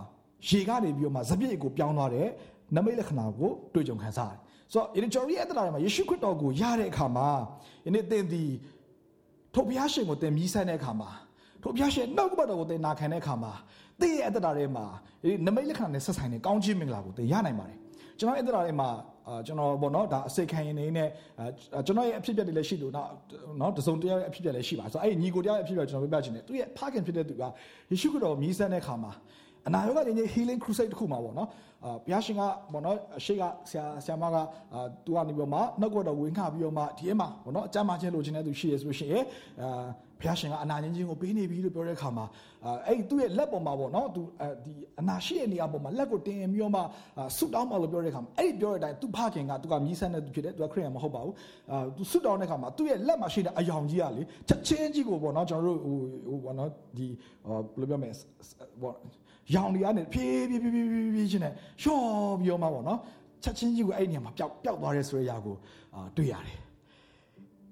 [0.47, 2.27] ရေကနေပြီးတော့မှဇပြည့်ကိုပြောင်းသွားတဲ့
[2.75, 4.39] နမိတ်လက္ခဏာကိုတွေ့ကြုံခံစားရတယ်။
[4.73, 7.27] ဆိုတော့ယနေ့ကျွန်တော်ရဲ့အတ္တထဲမှာယေရှုခရစ်တော်ကိုရတဲ့အခါမှာ
[7.85, 8.51] ယနေ့သင်သည်
[9.53, 11.09] ထိုဘုရားရှင်ကိုသင်မြည်ဆန်းတဲ့အခါမှာ
[11.61, 13.53] ထိုဘုရားရှင်နှုတ်ကပတ်တော်ကိုသင်နာခံတဲ့အခါမှာ
[14.01, 14.85] သင်ရဲ့အတ္တထဲမှာ
[15.23, 17.77] ဒီနမိတ်လက္ခဏာနဲ့ဆက်ဆိုင်တဲ့ကောင်းချီးမင်္ဂလာကိုသင်ရနိုင်ပါတယ်။
[18.19, 18.89] ကျွန်တော်ရဲ့အတ္တထဲမှာ
[19.27, 21.09] အာကျွန်တော်ပေါ့နော်ဒါအစိတ်ခံရင်နေနဲ့
[21.85, 23.09] ကျွန်တော်ရဲ့အဖြစ်အပျက်တွေလည်းရှိလို့နော်
[23.59, 27.43] နော်တစုံတယောက်ရဲ့အဖြစ်အပျက်လည်းရှိပါဆိုတော့အဲ့ညီကိုတယောက်ရဲ့အဖြစ်အပျက်ကျွန်တော်ပြပြချင်တယ်သူရဲ့ဖခင်ဖြစ်တဲ့သူက
[27.91, 29.11] ယေရှုခရစ်တော်မြည်ဆန်းတဲ့ခါမှာ
[29.67, 31.49] အနာရောဂါညင် healing crusade တစ်ခုမှာပေါ့နော်
[31.83, 34.35] အာဘုရားရှင်ကပေါ့နော်အရှိကဆရာဆရာမက
[34.73, 39.23] အာသူကနေပြီးတော့မှနှုတ်ကတော်ဝင်ခပြီးတော့မှဒီမှာပေါ့နော်အကြမ်းမှချင်းလိုချင်တဲ့သူရှိရဆိုလို့ရှိရင်
[39.61, 39.87] အာ
[40.21, 42.25] ဘုရားရှင်ကအနာချင်းချင်းကိုပေးနေပြီလို့ပြောတဲ့အခါမှာ
[42.87, 44.21] အဲ့သူ့ရဲ့လက်ပေါ်မှာပေါ့နော်သူ
[44.65, 46.81] ဒီအနာရှိတဲ့နေရာပေါ်မှာလက်ကိုတင်ပြီးတော့မှ
[47.37, 51.35] ဆုတောင်းပါလို့ပြောတဲ့အခါမှာအဲ့ဒီပြောတဲ့အတိုင်းသူဖခင်ကသူကမြည်ဆန်းတဲ့သူဖြစ်တယ်သူကခရစ်ယာန်မဟုတ်ပါဘူး
[51.71, 57.07] အာသူဆုတောင်းတဲ့အခါမှာသူ့ရဲ့လက်မှာရှိတဲ့အယောင်ကြီးကလေချက်ချင်းကြီးကိုပေါ့နော်ကျွန်တော်တို့ဟိုဟိုပေါ့နော်ဒီ
[57.47, 58.11] ဘယ်လိုပြောမလဲ
[58.81, 58.95] ပေါ့
[59.55, 62.03] ရောင်တွေကနေဖြည်းဖြည်းဖြည်းဖြည်းဖြည်းချင်းနဲ့ရှော့
[62.39, 62.99] ပြီးတော့မှပေါ့နော်
[63.43, 65.55] ချက်ချင်းကြီးကိုအဲ့ဒီနေရာမှာပျောက်ပျောက်သွားတဲ့ဆိုတဲ့အရာကို
[66.17, 66.59] တွေ့ရတယ်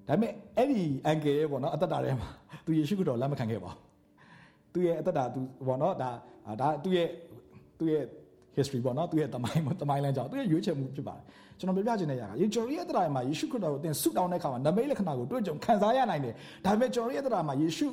[0.08, 2.28] ဒါပေမဲ့အဲ့ဒီအန်ကယ်ရဲ့ပေါ့နော်အသက်တာထဲမှာ
[2.64, 3.80] သူယေရှုခရစ်တော်လက်မခံခဲ့ပါဘူး
[4.72, 6.10] သူရဲ့အသက်တာသူပေါ့နော်ဒါ
[6.60, 7.08] ဒါသူရဲ့
[7.78, 8.04] သူရဲ့
[8.56, 11.24] history ပေါ့နော်သူရဲ့တမိုင်းတမိုင်းလမ်းကြောင်းသူရဲ့ရွေးချယ်မှုဖြစ်ပါတယ်
[11.58, 16.34] ကျွန်တော်ပြပြချင်တဲ့ຢာကယေကျွန်တော်ရဲ့အသက်တာမှာယေရှုခရစ်တော်ကိုသင်ဆုတောင်းတဲ့အခါမှာနမိတ်လက္ခဏာကိုတွေ့ကြုံခံစားရနိုင်တယ်
[16.64, 17.86] ဒါပေမဲ့ကျွန်တော်ရဲ့အသက်တာမှာယေရှု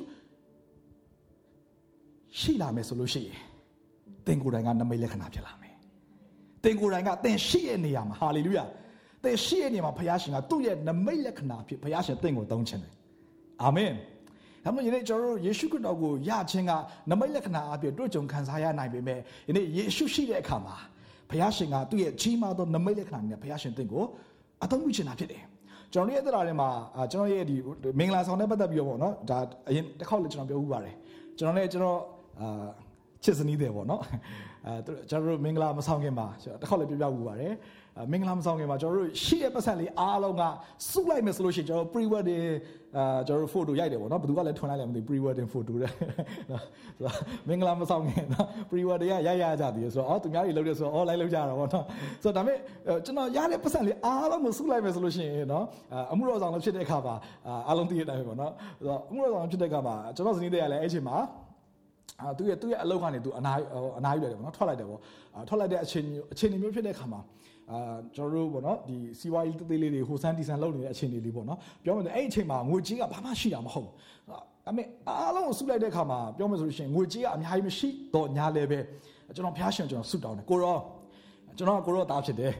[2.40, 3.38] ရှိလာမယ်ဆိုလို့ရှိရင်
[4.26, 5.74] သင်ကိုယ်တိုင်ကနမိတ်လက္ခဏာဖြစ်လာမယ်
[6.64, 8.64] သင်ကိုယ်တိုင်ကသင်ရှိရဲ့နေရာမှာဟာလေလုယာ
[9.24, 12.92] သင်ရှိရဲ့နေရာမှာဘုရားရှင်ကသူ့ရဲ့နမိတ်လက္ခဏာဖြစ်ဘုရားရှင်သင်ကိုသုံးခြင်းတယ်
[13.62, 13.92] အာမင်
[14.64, 16.72] ဒါမှမဟုတ်ယနေ့ကျွန်တော်တို့ယေရှုခရစ်တော်ကိုယခြင်းက
[17.10, 20.76] နမိတ်လက္ခဏာအပြည့်တွေ့ကြုံခံစားရနိုင်ပေမဲ့ယနေ့ယေရှုရှိတဲ့အခါမှာ
[21.30, 24.04] ဘုရားရှင်ကသူ့ရဲ့ကြီးမားသောနမိတ်လက္ခဏာနဲ့ဘုရားရှင်သင်ကို
[24.64, 25.42] အသုံးပြုချင်တာဖြစ်တယ်
[25.92, 26.68] ကျွန်တော်ရဲ့အသက်တာထဲမှာ
[27.12, 27.56] ကျွန်တော်ရဲ့ဒီ
[27.98, 29.38] မင်္ဂလာဆောင်နဲ့ပတ်သက်ပြီးတော့ပေါ့နော်ဒါ
[29.68, 30.94] အရင်တစ်ခေါက်လည်းကျွန်တော်ပြောဥပါတယ်
[31.38, 32.00] ကျွန်တော်လည်းကျွန်တော်
[32.40, 32.66] အာ
[33.24, 34.02] ချစ်စနီးတယ်ပေါ့နော်
[34.66, 36.26] အဲကျွန်တော်တို့မင်္ဂလာမဆောင်ခင်မှာ
[36.60, 37.54] တစ်ခေါက်လည်းပြောပြဥပါတယ်
[38.12, 40.42] မင်္ဂလာမဆောင်ခင်မှာကျွန်တော်တို့ရှိတဲ့ပတ်စံလေးအားလုံးက
[40.90, 42.44] စုလိုက်မယ်ဆိုလို့ရှိရင်ကျွန်တော် pre wedding
[42.96, 45.92] အာကျွန်တော်တို့ photo ရိုက်တယ်ပေါ့နော်ဘယ်သူကလည်းထွန်လိုက်လဲမသိ pre wedding photo တဲ့
[46.50, 46.62] နော်
[47.48, 51.84] မင်္ဂလာမဆောင်ခင်နော် pre wedding ကရိုက်ရကြတယ်ဆိုတော့အော်သူများတွေလုပ်တယ်ဆိုတော့အော်လိုက်လုပ်ကြတာပေါ့နော်
[52.22, 52.58] ဆိုတော့ဒါပေမဲ့
[53.04, 55.64] ကျွန်တော်ရတဲ့ပတ်စံလေးအားလုံးကိုစုလိုက်မယ်ဆိုလို့ရှိရင်နော်
[56.12, 57.14] အမှုတော်ဆောင်လည်းဖြစ်တဲ့အခါမှာ
[57.68, 61.16] အားလုံးသိတဲ့အတိုင်းပဲပေါ့နော်ဆိုတော့အမှုတော်ဆောင်ဖြစ်တဲ့အခါမှာကျွန်တော်ဇနီးတဲ့ကလည်းအဲ့ချိန်မှာ
[62.20, 63.52] အာသူရဲ့သူရဲ့အလုပ်ကနေသူအနာ
[63.98, 65.00] အနာယူလိုက်တယ်ပေါ့နော်ထွက်လိုက်တယ်ပေါ့
[65.48, 67.20] ထွက်လိုက်တဲ့အချိန်အချိန်မျိုးဖြစ်တဲ့အခါမှာ
[67.70, 73.94] အာကျွန်တော်တို့ပေါ့နော်ဒီစီဝါရေးတေးသေးလေးတွေဟိုဆန်းတီဆန်လုပ်နေတဲ့အချိန်တွေလေးပေါ့နော်ပြောမယ်ဆိုအဲ့အချိန်မှာငွေကြေးကဘာမှရှိတာမဟုတ်ဘူး
[74.68, 78.80] အမေအားလုံးကိုစုလိုက်တဲ့အခါမှာပြောမယ်ဆိုလို့ရှိရင်ငွေကြေးကအများကြီးမရှိတော့ညာလည်းပဲ
[79.34, 80.78] ကျွန်တော်ဖျားရှင်ကျွန်တော်ဆုတောင်းတယ်ကိုရော
[81.58, 82.52] ကျွန်တော်ကိုရောသားဖြစ်တယ်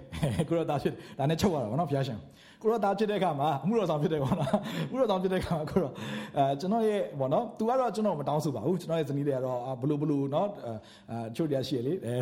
[0.48, 2.18] ကိုရောသားဖြစ်ဒါနဲ့ချုပ်ရတာပေါ့နော်ဖျားရှင်
[2.62, 4.50] ကိုရောသားဖြစ်တဲ့အခါမှာအမှုတော်ဆောင်ဖြစ်တယ်ပေါ့နော်
[4.90, 5.90] အမှုတော်ဆောင်ဖြစ်တဲ့အခါမှာကိုရော
[6.36, 10.48] အဲကျွန်တော်ရဲ့ပေါ့နော်သူကတော့ကျွန်တော်မတောင်းဆိုပါဘူးကျွန်တော်ရဲ့ဇနီးတွေကတော့ဘလူဘလူနော်
[11.10, 12.14] အဲချို့တရားရှိရလေအဲ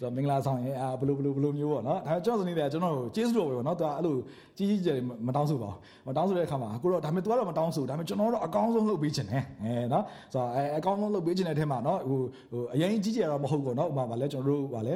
[0.00, 4.16] ဆိုတော့မင်္ဂလာဆောင်ရင်အာဘလူဘလူဘလူမျိုးပေါ့နော်ဒါကျွန်တော်ဇနီးတွေကကျွန်တော်ကိုကျေးဇူးတော်ပဲပေါ့နော်သူကအဲ့လို
[4.56, 12.20] ကြီးကြီးကျယ်မတောင်းဆိုပါဘူးမတောင်းဆိုတဲ့အခါမှာကိုရောဒါပေမဲ့သူကတော့မတောင်းဆိုဒါပေမဲ့ကျွန်တော်တော့အကောင်းဆုံးလုပ်ပေးခြင်းတယ်အဲနော်ဆိုတော့အဲအကောင်းဆုံးလုပ်ပေးခြင်းတဲ့အထက်မှာနော်ဟို
[12.52, 14.94] ဟိုအရင်ကြီးကျယ်တော့မဟုတ်ဘူးနော်ဥပမာဗာလဲကျွန်တော်တို့ဗာလဲ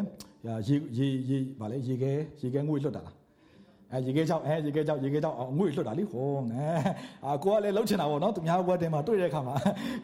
[0.68, 3.21] ရေရေရေဗာလဲရေခဲရေခဲငွေလွတ်တာလား
[3.94, 6.66] အဲရေခဲချောက်အဲရေခဲချောက်ရေခဲချောက်ငွေလွတ်တာလေဟောနဲ
[7.26, 9.54] အာကိုကလည်းလှုပ်ချင်တာပေါ့နော်သူများဘွက်တင်မှာတွေ့တဲ့အခါမှာ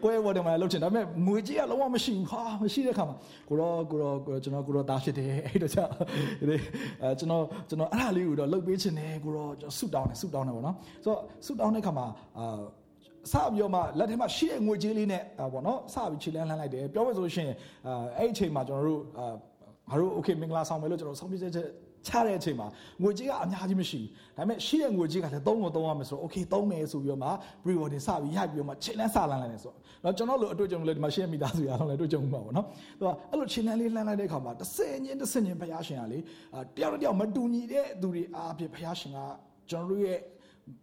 [0.03, 3.17] ကိုရဲ့ဘွက်တင်မှာလှုပ်ချင်ဒါပေမဲ့ငွေကြီးကလုံးဝမရှိဘူးဟာမရှိတဲ့အခါမှာ
[3.49, 5.93] ကိုတော့ကိုတော့ကျွန်တော်ကိုတော့တားဖြစ်တယ်အဲ့တော့ကြောင့်
[6.49, 6.57] ဒီ
[7.03, 12.07] အဲကျွန်တော်ကျွန်တော်အဲ့ဒါလေးကိုတော့လှုပ်ပေးချင်တယ်ကိုတော့ဆုတောင်းတယ်ဆုတောင်းတယ်ပေါ့နော်ဆိုတော့ဆုတောင်းတဲ့အခါမှာ
[12.39, 12.61] အာ
[13.33, 15.23] စပြီးတော့မှလက်ထဲမှာရှိတဲ့ငွေကြေးလေးနဲ့
[15.53, 17.55] ပေါ့နော်စပြီးခြေလန်းလှမ်းလိုက်တယ်ပြောမယ်ဆိုလို့ရှိရင်
[18.17, 19.35] အဲ့အချိန်မှာကျွန်တော်တို့အာ
[19.91, 21.69] ငါတို့ okay မင်္ဂလာဆောင်မယ်လို့ကျွန်တော်ဆုံးဖြတ်ချက်
[22.09, 22.67] ချတဲ့အချိန်မှာ
[23.03, 27.31] ငွေကြေးကအများကြီးမရှိဘူးဒါပေမဲ့ရှိတဲ့ငွေကြေးကလည်းသုံးလို့သုံးရမယ်ဆိုတော့ okay သုံးမယ်ဆိုပြီးတော့မှ
[27.63, 29.73] pre-order စပြီးရိုက်ပြီးတော့မှချိန်လန်းစလန်းလိုက်တယ်ဆို
[30.05, 32.67] တော့ကျွန်တော်တို့အတွေ့အကြုံလေးဒီမှာရှင်းမိသားစုရအောင်လည်းအတွေ့အကြုံမှာပေါ့နော်
[32.99, 36.19] သူကအဲ့လိုချိန်လန်းလေးလှမ်းလိုက်တဲ့အခါမှာတစ်စင်ချင်းတစ်စင်ချင်းဘုရားရှင်ကလေ
[36.77, 39.19] တယောက်တစ်ယောက်မတူညီတဲ့သူတွေအားဖြင့်ဘုရားရှင်က
[39.71, 40.19] ကျွန်တော်တို့ရဲ့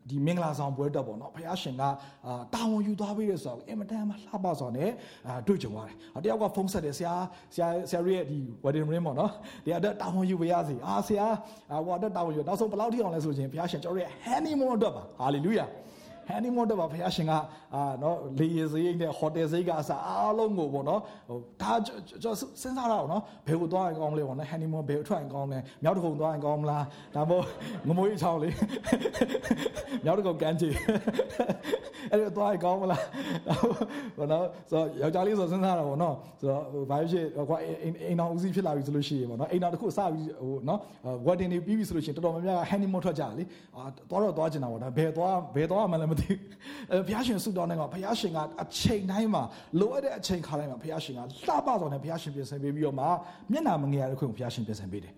[0.10, 1.84] ဒီမင်္ဂလာဆောင်ပွဲတက်ပေါ့နော်ဘုရားရှင်က
[2.26, 4.90] အာတာဝန်ယူသွားပေးရဆိုတော့အင်မတန်မှလှပစွာနဲ့
[5.28, 7.14] အာတွေ့ကြုံရတယ်။တယောက်ကဖုန်းဆက်တယ်ဆရာ
[7.54, 9.32] ဆရာဆရာရဲ့ဒီ wedding ring ပေါ့နော်။
[9.66, 11.28] ဒီအတွက်တာဝန်ယူပေးရစီ။အာဆရာ
[11.86, 15.95] ဟိုအတွက်တာဝန်ယူနောက်ဆုံးဘယ်လောက်ထိအောင်လဲဆိုရင်ဘုရားရှင်ကျွန်တော်ရဲ့ honeymoon အတွက်ပါ။ hallelujah ။ဟန်နီမွ
[16.34, 17.34] န်တော့ဘုရားရှင်က
[17.74, 26.86] အာနော်လေယာဉ်စရိတ်နဲ့ဟိုတယ်စရိတ်ကအစားအားလုံးကိုပေါ့နော်ဟိုဒါကျွန်တော်စဉ်းစားရအောင်နော်ဘယ်ကိုသွားရင်ကောင်းလဲပေါ့နော်ဟန်နီမွန်ဘယ်ထွက်ရင်ကောင်းလဲမြောက်တကုံသွားရင်ကောင်းမလား
[27.16, 27.44] ဒါမို့
[27.88, 28.56] ငမွေးချောင်းလေး
[30.06, 30.70] မြောက်တကုံကန်းချီ
[32.12, 33.04] အဲ့ဒါသွားရင်ကောင်းမလား
[34.18, 40.80] ဘောနော်ဆိုတော့ယောက်ျားလေးဆိုစဉ်းစားရတာပေါ့နော်ဆိုတော့ဘာဖြစ်ကွာအိမ်တော်ဦးစီးဖြစ်လာပြီဆိုလို့ရှိရင်ပေါ့နော်အိမ်တော်တစ်ခုစပြီးဟိုနော်
[41.28, 43.44] wedding တွေပြီးပြီဆိုလို့ရှိရင်တော်တော်များများ honeymoon ထွက်ကြတယ်လေ
[43.76, 46.34] အာသွားတော့သွားကျင်တာပေါ့ဒါဘယ်သွားဘယ်သွားမှလည်းမသိ
[46.92, 49.44] အဲဘုရားရှင်ဆုတောင်းတဲ့ကဘုရားရှင်ကအချိန်တိုင်းမှာ
[49.80, 53.06] လိုအပ်တဲ့အချိန်ခါတိုင်းမှာဘုရားရှင်ကလှပစွာနဲ့ဘုရားရှင်ပြင်ဆင်ပေးပြီးတော့မှ
[53.52, 55.14] မျက်နာမငယ်ရတဲ့ခွင့်ကိုဘုရားရှင်ပြင်ဆင်ပေးတယ်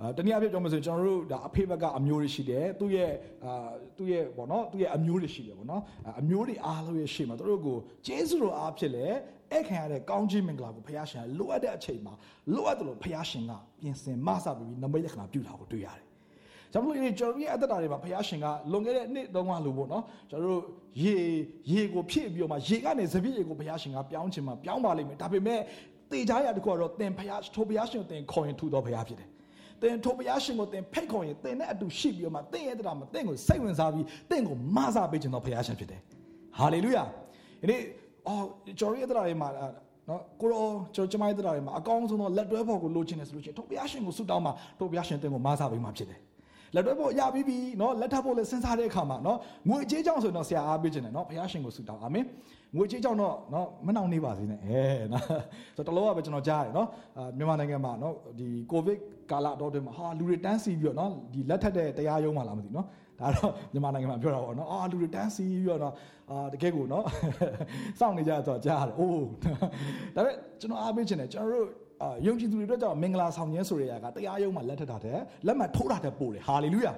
[0.00, 3.12] အာတနည်းအားဖြင့်ပြောမယ်ဆိုရင်ကျွန်တော်တို့ဒါအဖေဘက်ကအမျိုးတွေရှိတယ်သူ့ရဲ့
[3.44, 3.52] အာ
[3.98, 5.82] သူ့ရဲ့ဘောနော်သူ့ရဲ့အမျိုးတွေရှိတယ်ဘောနော်
[6.20, 9.06] အမျိုးတွေအားလုံးရဲ့ရှေ့မှာသူတို့ကိုကျေးဇူးတော်အားဖြစ်လေ
[9.52, 12.14] အဲ့ခံရတဲ့ကောင်းချီးမင်္ဂလာကိုဘုရားရှင်လိုအပ်တဲ့အချိန်မှာ
[12.54, 16.04] လိုအပ်တယ်လို့ဘုရားရှင်ကပြင်ဆင်မဆပြီးနမိတ်လက္ခဏာပြုတာကိုတွေ့ရတယ်
[16.74, 20.62] ကြောင့်မလို့ဒီကျွန်တော်ရဲ့အသက်တာတွေမှာဘုရားရှင်ကလွန်ခဲ့တဲ့နှစ်တုန်းကလို့ပေါ့နော်ကျွန်တော်တို့
[21.02, 21.14] ရေ
[21.72, 25.60] ရေကိုဖြည့်ပြီးတော့မှရေကနေစပြည့်ရေကိုဘုရားရှင်ကပြောင်းချင်မှပြောင်းပါလိမ့်မယ်ဒါပေမဲ့
[26.10, 29.28] သတေချာရတခုကတော့သင်ဖျားထိုဖျားရှင်ကိုသင်ခေါ်ရင်ထူတော်ဖျားဖြစ်တယ်
[29.82, 36.00] သင်ထိုဖျားရှင်ကိုသင်ဖိတ်ခေါ်ရင်သင်နဲ့အတူရှိပြီးတော့မှသင်ရဲ့တရားမှာသင်ကိုစိတ်ဝင်စားပြီးသင်ကိုမဆပေးခြင်းတော်ဖျားရှင်ဖြစ်တယ်
[36.58, 37.04] ဟာလေလုယာ
[37.60, 37.80] ဒီနေ့
[38.26, 38.46] အော်
[38.78, 39.48] ကျွန်တော်ရဲ့တရားတွေမှာ
[40.08, 46.20] နော်ကိုရောကျွန်တော်ကျမရဲ့တရားတွေမှာအကောင်းဆုံးသောလက်တွဲဖို့ကိုလိုချင်တယ်ဆိုလို့ရှိရင်ထိုဘုရားရှင်ကိုဆုတောင်းမှာထိုဘုရားရှင်တင်ကိုမဆပေးမှာဖြစ်တယ်
[46.74, 52.24] လက်တွဲဖို့ရပြီးပြီနော်လက်ထပ်ဖို့လည်းစဉ်းစားတဲ့အခါမှာနော်ငွေကြေးကြောင့်ဆိုတော့ဆရာအားပေးခြင်းတယ်နော်ဘုရားရှင်ကိုဆုတောင်းအာမင်
[52.76, 54.80] ငွေကြေးကြောင့်တော့နော်မနှောင့်နှေးပါစေနဲ့အဲ
[55.12, 55.24] နော်
[55.76, 58.98] ဆိုတော့တလောကပဲကျွန်တော်ကြားရတယ်နော်အာမြန်မာနိုင်ငံမှာနော်ဒီကိုဗစ်
[59.30, 62.86] ကာလတော့တွင်မှာဟာလူတွေတန်းစီပြီးတော့နော်ဒီလက်ထပ်တဲ့တရားရုံးမှာလားမသိနော်
[63.20, 65.94] ဒါတော့မြန်မာနိုင်ငံမှာပြောတာပေါ့နော်အာလူတွေတန်းစီပြီးတော့နော်
[66.30, 67.04] အာတကယ်ကိုနော်
[68.00, 69.26] စောင့်နေကြတော့ကြားရတယ်အိုး
[70.14, 71.68] ဒါပေမဲ့ကျွန်တော်အားပေးခြင်းတယ်ကျွန်တော်တို့
[72.02, 76.92] အာယုံကြည်သူတွေအတွက်ကြောင့်မင်္ဂလာဆောင်ခြင်းဆိုရရကတရားရုံးမှာလက်ထပ်တာတဲ့လက်မှတ်ထိုးတာတဲ့ပို့တယ်ဟာလေလုယာ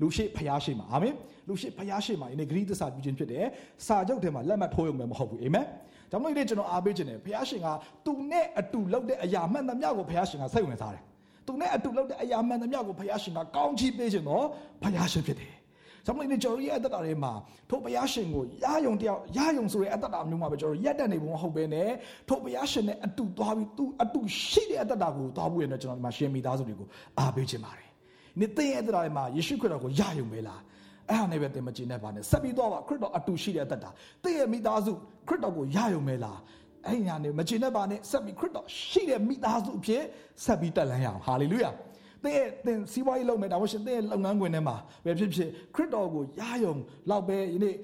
[0.00, 1.14] လူရှိဖျားရှိမှာအာမင်
[1.48, 3.44] လူရှိဖျားရှိမှာဒီနေ့ဂရိသစ္စာပြုခြင်းဖြစ်တယ်
[3.86, 5.66] စာချုပ်ထဲမှာလက်မှတ်ထိုးရုံပဲမဟုတ်ဘူးအာမင်
[6.12, 7.68] ဒါမှမဟုတ်ဒီကျွန်တော်အားပေးခြင်းတယ်ဖျားရှင်က
[8.06, 11.02] သူနဲ့အတူလုပ်တဲ့အရာမှန်သမျှကိုဖျားရှင်ကစိတ်ဝင်စားတယ်
[11.46, 14.46] သူနဲ့အတူလုပ်တဲ့အရာမှန်သမျှကိုဘုရားရှင်ကကောင်းချီးပေးခြင်းတော့
[14.82, 15.52] ဘုရားရှင်ဖြစ်တယ်။
[16.06, 17.32] ဆိုတော့ဒီကျွန်တော်ရဲ့အသက်တာတွေမှာ
[17.70, 21.90] ထိုဘုရားရှင်ကိုရယုံတယောက်ရယုံဆိုတဲ့အသက်တာမျိုးမှာပဲကျွန်တော်ရက်တက်နေဖို့မဟုတ်ဘဲနဲ့
[22.28, 26.88] ထိုဘုရားရှင်နဲ့အတူသွားပြီးသူအတူရှိတဲ့အသက်တာကိုသွားဖို့ရတဲ့ကျွန်တော်ဒီမှာရှင်မိသားစုတွေကို
[27.18, 27.88] အားပေးခြင်းပါတယ်။
[28.40, 30.60] နေ့သင်ရဲ့အသက်တာတွေမှာယေရှုခရစ်တော်ကိုရယုံပဲလား။
[31.10, 33.90] အဲ့ဟာနဲ့ပဲသင်မကျင်နဲ့ပါနဲ့ဆက်ပြီးတော့ခရစ်တော်အတူရှိတဲ့အသက်တာ
[34.24, 34.92] သင်ရဲ့မိသားစု
[35.28, 36.38] ခရစ်တော်ကိုရယုံပဲလား။
[36.88, 40.02] အဲ့ညာနေမချင်တဲ့ပါနဲ့ဆက်ပြီးခရစ်တော်ရှိတဲ့မိသားစုအဖြစ်
[40.44, 41.70] ဆက်ပြီးတက်လန်းရအောင်ဟာလေလုယာ
[42.24, 46.74] သင်သင်စီးပွားရေးလုပ်မယ်ဒါမှမဟုတ်သင်လုပ်ငန်းခွင်ထဲမှာပဲဖြစ်ဖြစ်ခရစ်တော်ကိုရယုံ
[47.10, 47.76] လောက်ပဲယနေ့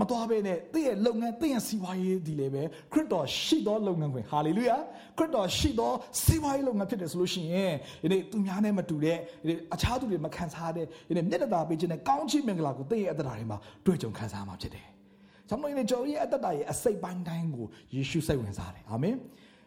[0.00, 4.76] မတော်ဘဲနဲ့တင့်ရဲ့လုပ်ငန်းတင့်ရဲ့စီးပွားရေးဒီလေပဲခရစ်တော်ရှိသောလုပ်ငန်းခွင်ဟာလေလုယာ
[5.18, 14.86] ခရစ်တော်ရှိသောစီးပွားရေးလုပ်ငန်းဖြစ်တယ်ဆိုလို့ရှိရင်ဒီနေ့သူများနဲ့မတူတဲ့ဒီအခြားသူတွေမခံစားတဲ့ဒီနေ့မျက်နှာသာပေးခြင်းနဲ့ကောင်းချီးမင်္ဂလာကိုတင့်ရဲ့အသက်တာတွေမှာတွေ့ကြုံခံစားမှာဖြစ်တယ်။
[15.48, 19.16] ကျွန်တော်ရဲ့ကျွန်တော်ရဲ့အသက်တာရဲ့အစိတ်ပိုင်းတိုင်းကိုယေရှုစိတ်ဝင်စားတယ်။အာမင်။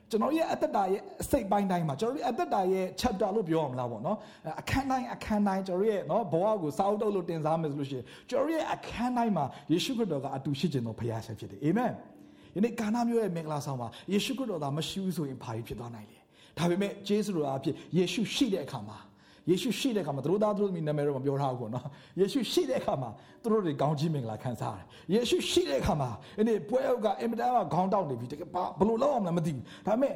[0.09, 4.17] ကျွန်တော်ရဲ့အသက်တာရဲ့အစိတ်ပိုင်းတိုင်းမှာကျွန်တော်ရဲ့အသက်တာရဲ့ chapter လို့ပြောရမလားပေါ့နော်
[4.61, 11.91] အခန်းတိုင်းအခန်းတိုင်းကျွန်တော်ရဲ့နော်ဘဝကိုစာအုပ်တုပ်လို့တင်စားမယ်ဆိုလို့ရှိရင်ကျွန်တော်ရဲ့အခန်းတိုင်းမှာယေရှုခရစ်တော်ကအတူရှိခြင်းတော်ဖခင်ဆက်ဖြစ်တယ်အာမင်
[12.55, 16.19] ယနေ့ကာနာမျိုးရဲ့မင်္ဂလာဆောင်မှာယေရှုခရစ်တော်သာမရှိဘူးဆိုရင်ဘာဖြစ်သွားနိုင်လဲ
[16.57, 18.97] ဒါပေမဲ့ဂျေဇုတော်အဖြစ်ယေရှုရှိတဲ့အခါမှာ
[19.49, 21.85] ယေရှုရှိတဲ့အခါမှာသူတို့သားသူတို့မိနာမည်တော့မပြောထားဘူးပေါ့နော်
[22.19, 23.09] ယေရှုရှိတဲ့အခါမှာ
[23.43, 30.15] သူတို့တွေကောင်းကြီးမင်္ဂလာခံစားရတယ်ယေရှုရှိတဲ့အခါမှာဒီနေ့ပွဲဥကအင်မတန်ကခေါင်းတောက်နေပြီတကယ်ဘာဘလို့လောက်အောင်လဲမသိဘူးဒါပေမဲ့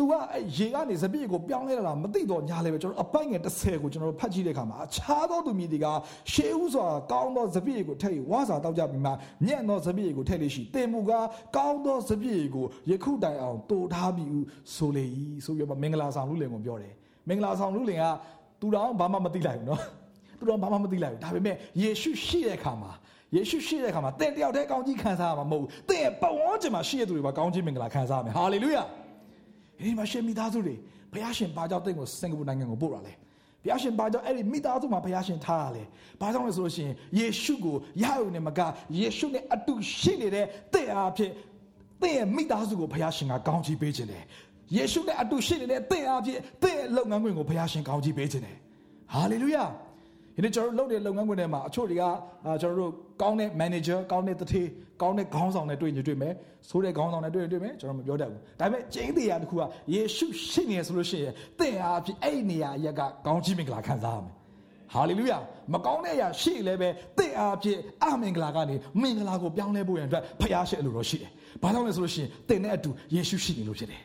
[0.00, 5.86] तू ကအဲရေကနေစပြည့်ကိုပြောင်းလဲလာတာမသိတော့ညာလဲပဲကျွန်တော်အပိုက်ငယ်30ကိုကျွန်တော်ဖတ်ကြည့်တဲ့အခါမှာအခြားသောသူမြည်တွေက
[6.32, 9.12] ရှေးဥစွာကောင်းသောစပြည့်ကိုထည့်ဝါစာတောက်ကြပြီးမှ
[9.46, 11.12] ညံ့သောစပြည့်ကိုထည့်လို့ရှိတင်မူက
[11.56, 14.30] ကောင်းသောစပြည့်ကိုယခုတိုင်အောင်တူထားပြီး
[14.74, 15.04] ဆိုလေ၏
[15.44, 16.94] ဆိုပြီးတော့မင်္ဂလာဆောင်လူလင်ကိုပြောတယ်
[17.29, 18.03] မင်္ဂလာဆောင်လူလင်က
[18.61, 19.81] သူတော်ဘာမှမသိလိုက်ဘူးเนาะ
[20.39, 22.91] သူတော်ဘာမှမသိလိုက်ဘူးဒါပေမဲ့ယေရှုရှိတဲ့အခါမှာ
[23.35, 28.83] ယေရှုရှိတဲ့အခါမှာတင်တယောက်တည်းကောင်းကြီးခံစားရမှာမဟုတ်ဘူးတင်ရဲ့ပတ်ဝန်းကျင်မှာရှိတဲ့သူတွေပါကောင်းကြီးမင်္ဂလာခံစားရမယ်ဟာလေလုယာ
[29.85, 30.75] ဒီမှာရှင်မိသားစုတွေ
[31.11, 33.13] ဘုရားရှင်ဘာကြောင့်တင့်ကိုစင်ကာပူနိုင်ငံကိုပို့တာလဲ
[33.63, 35.83] ဘုရားရှင်ဘာကြောင့်အဲ့ဒီမိသားစုမှာဘုရားရှင်ထားရလဲ
[36.21, 38.59] ဘာကြောင့်လဲဆိုလို့ရှိရင်ယေရှုကိုရရုံနဲ့မက
[38.99, 41.31] ယေရှုနဲ့အတူရှိနေတဲ့တင့်အားဖြင့်
[42.01, 44.23] တင့်ရဲ့မိသားစုကိုဘုရားရှင်ကကောင်းချီးပေးခြင်းတယ်
[44.76, 48.56] ယေရှုနဲ့အတူရှိနေတဲ့တင့်အားဖြင့်တင့်ရဲ့လုပ်ငန်းခွင်ကိုဘုရားရှင်ကောင်းချီးပေးခြင်းတယ်
[49.12, 49.64] ဟာလေလုယာ
[50.34, 52.04] ဒီနေ့ကျွန်တော်တို့လုပ်တဲ့လုပ်ငန်းခွင်ထဲမှာအချို့တွေက
[52.62, 54.68] ကျွန်တော်တို့ကောင်းတဲ့ manager ကောင်းတဲ့တထေး
[55.02, 56.34] ကောင်းတဲ့ခေါင်းဆောင်နဲ့တွေ့ရင်တွေ့မယ်
[56.68, 59.62] ဆိုးတဲ့ခေါင်းဆောင်နဲ့တွေ့ရင်တွေ့မယ်ကျွန်တော်မပြောတတ်ဘူးဒါပေမဲ့ကျင်းတရားတစ်ခုက
[59.94, 64.34] ယေရှုရှိနေဆိုလို့ရှိရင်တင့်အားဖြင့်အဲ့ဒီနေရာရက်ကကောင်းချီးမင်္ဂလာခံစားရမယ်
[64.94, 65.38] ဟာလေလုယာ
[65.72, 71.30] မကောင်းတဲ့အရာရှိလည်းပဲတင့်အားဖြင့်အမင်္ဂလာကနေမင်္ဂလာကိုပြောင်းလဲဖို့ရန်အတွက်ဖခင်ရှိအလိုတော်ရှိတယ်
[71.62, 74.02] ဘာကြောင့်လဲဆိုလို့ရှိရင်တင့်နဲ့အတူယေရှုရှိနေလို့ဖြစ်တယ်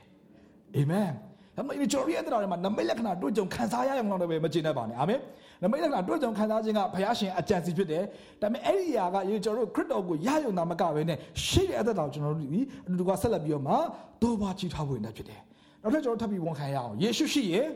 [0.77, 1.09] အာမင်
[1.57, 5.19] ဒါမှမဟုတ်ကျွန်တော်ရဲ့အတ္တတွေမှာနမိတ်လက္ခဏာတွေ့ကြုံခံစားရအောင်တော့ပဲမကျင်တတ်ပါနဲ့အာမင်
[5.63, 8.03] နမိတ်လက္ခဏာတွေ့ကြုံခံစားခြင်းကဘုရားရှင်အကြံစီဖြစ်တယ်
[8.41, 13.75] ဒါပေမဲ့အဲ့ဒီအရာကရေကျွန်တော်တို့ခရစ်တော်ကိုရယုံတာမကဘဲနဲ့ရှိတဲ့အသက်တော်ကျွန်တော်တို့ဒီအတူတူကဆက်လက်ပြီးတော့မှ
[14.21, 15.41] တိုးပါချီထားဖို့နေဖြစ်တယ်
[15.81, 17.67] နောက်ထပ်ကျွန်တော်ထပ်ပြီးဝန်ခံရအောင်ယေရှုရှိရဲ့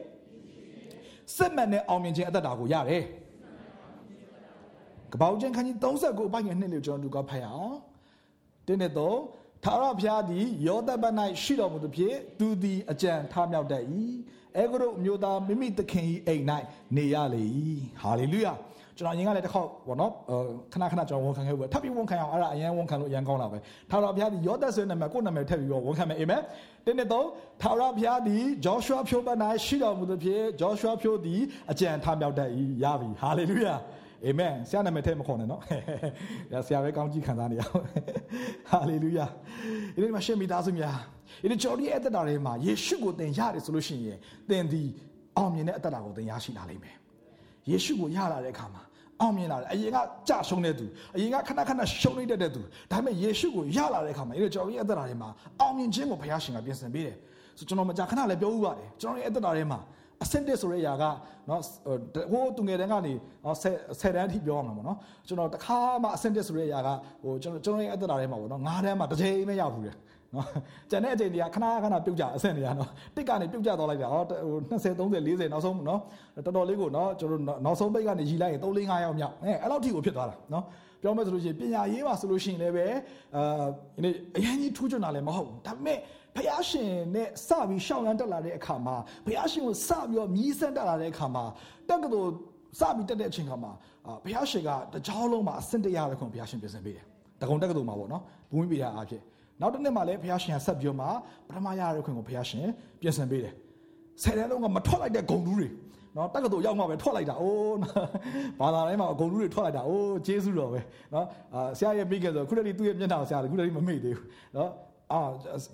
[1.36, 3.04] စစ်မှန်တဲ့အောင်မြင်ခြင်းအသက်တာကိုရတယ်
[5.14, 7.76] ကပောက်ချင်းခန်းကြီး39အပိုင်းငယ်နှစ်လို့ကျွန်တော်တို့ကဖတ်ရအောင်
[8.68, 9.18] တင်းနဲ့တော့
[9.64, 13.84] ထာဝရဘုရားသည်ယောသပတ်၌ရှိတော်မူသည်ဖြင့်သူသည်အကြံထားမြောက်တတ်၏
[14.58, 16.44] အဲဂရုအမျိုးသားမိမိသခင်၏အိမ်၌
[16.96, 17.44] နေရလေ၏
[18.02, 18.54] ဟာလေလုယာ
[18.98, 20.12] ကျွန်တော်ရင်ကလည်းတစ်ခေါက်ပေါ့နော်
[20.74, 23.58] ခဏခဏကျွန်တော်ဝန်ခံခဲ့ဘူးထပ်ပြီးဝန်ခံအောင်အဲ့ဒါအရင်ဝန်ခံလို့အရင်ကောင်းတာပဲ
[23.90, 26.42] ထာဝရဘုရားသည်ယောသဆွေနာမည်ကိုယ်နာမည်ထပ်ပြီးတော့ဝန်ခံမယ်အာမင်
[26.86, 27.26] တင်းနဲ့တော့
[27.62, 31.42] ထာဝရဘုရားသည်ဂျောရှုအာဖြိုးပတ်၌ရှိတော်မူသည်ဖြင့်ဂျောရှုအာဖြိုးသည်
[31.72, 32.50] အကြံထားမြောက်တတ်၏
[32.84, 33.76] ရပြီဟာလေလုယာ
[34.26, 35.62] အာမင်ဆရာနာမည်ထဲမခေါ်နဲ့နော်
[36.66, 37.84] ဆရာပဲကောင်းကြီးခံစားနေရအောင်
[38.70, 39.26] ဟာလေလုယာ
[39.96, 40.98] ဒီနေ့မှာရှင်မိသားစုများ
[41.52, 44.18] ဒီကြော်ဒီအသက်တာတွေမှာယေရှုကိုသင်ရတယ်ဆိုလို့ရှိရင်
[44.50, 44.84] သင်ဒီ
[45.38, 46.96] အောင်မြင်တဲ့အသက်တာကိုသင်ရရှိလာလိမ့်မယ်
[47.70, 48.84] ယေရှုကိုရလာတဲ့အခါမှာ
[49.22, 49.98] အောင်မြင်လာတယ်အရင်က
[50.30, 55.30] ကြရှုံးတဲ့သူအရင်ကခဏခဏရှုံးနေတတ်တဲ့သူဒါပေမဲ့ယေရှုကိုရလာတဲ့အခါမှာအဲ့ကျွန်တော်ရဲ့အသက်တာထဲမှာ
[55.60, 57.18] အောင်မြင်ခြင်းကိုဘုရားရှင်ကပြင်ဆင်ပေးတယ်
[57.58, 59.80] ဆိုကျွန်တော်မကြာခဏလည်းပြောဥပါတယ်ကျွန်တော်ရဲ့အသက်တာထဲမှာ
[60.24, 61.04] အဆင့်တစ်ဆိုတဲ့အရာက
[61.50, 61.62] နော်
[62.32, 63.14] ဟိုသူငယ်တန်းကနေ
[63.46, 66.90] နော်ဆယ်ဆယ်တန်းအထိပြောရမှာပေါ့နော်ကျွန်တော်တခါမှအဆင့်တစ်ဆိုတဲ့အရာက
[67.24, 69.92] ဟိုကျွန်တော်ကျွန်တော်ရဲ့အသက်တာထဲမှာပေါ့နော်ငါးတန်းမှတစ်ချိန်မရောက်ဘူးလေ
[70.36, 70.48] နော်
[70.90, 76.02] ကျန်တဲ့အချိန်တွေကခဏခဏပြုတ်ကြအဆင့်တွေကနော်တစ်ကနေပြုတ်ကြသွားလိုက်တာဟောဟို20 30 40နောက်ဆုံးနော်
[76.46, 80.64] တော်တော်လေးကိုနော်ကျွန်တော်နောက်ဆုံးပိတ်ကနေရီလိုက်ရင်3 4 5ရောက်မြောက်အဲအဲ့လောက်ထိကိုဖြစ်သွားတာနော်
[81.02, 82.86] ပြောမယ်ဆိုလို့ရှိရင်ပညာရေးပါဆိုလို့ရှိရင်လည်းပဲ
[83.36, 83.66] အာ
[84.04, 85.98] ဒီအရင်ကြီးထူးချွန်တာလည်းမဟုတ်ဘူးဒါပေမဲ့
[86.36, 91.44] ဖះရှင်နဲ့စပြီးရှောင်းရမ်းတက်လာတဲ့အခါမှာဖះရှင်ကိုစပြီးတော့မြည်ဆန်းတက်လာတဲ့အခါမှာ
[91.90, 92.28] တက်ကတော်
[92.80, 93.72] စပြီးတက်တဲ့အချိန်ခါမှာ
[94.24, 97.06] ဖះရှင်ကတကြောလုံးမှာအစင်တရားပဲခွန်ဖះရှင်ပြင်ဆင်ပေးတယ်
[97.42, 99.24] တကုံတက်ကတော်မှာပေါ့နော်ဘုံပေးတာအားဖြင့်
[99.62, 101.06] နောက်တစ်နှစ်မှလည်းဘုရားရှင်ဆက်ပြောမှ
[101.48, 102.66] ပထမရတဲ့ခွင့်ကိုဘုရားရှင်
[103.02, 103.54] ပြင်ဆင်ပေးတယ်
[104.24, 105.68] ဆယ်တန်းလုံးကမထွက်လိုက်တဲ့ဂုံတူးတွေ
[106.16, 107.78] နော်တက္ကသိုလ်ရောက်မှပဲထွက်လိုက်တာအိုး
[108.60, 110.80] ဘာသာတိုင်းမှာဂုံတူးတွေထွက်လိုက်တာအိုးဂျေဇုတော်ပဲ
[111.14, 114.70] နော်အာဆရာရဲ့မိခင်ဆိုခုတည်းသူ့ရဲ့မျက်နှာဆရာခုတည်းမမေ့သေးဘူးနော်
[115.12, 115.20] အာ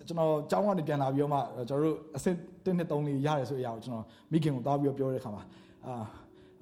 [0.07, 5.43] ကျွန်တော်ကျောင်းကနေပြန်လာပြီးတော့မှကျွန်တော်တို့အဆင့်1နှစ်3လေးရတယ်ဆိုရအောင်ကျွန်တော်မိခင်ကိုသွားပြီးတော့ပြောတဲ့ခါမှာ
[5.85, 5.95] အာ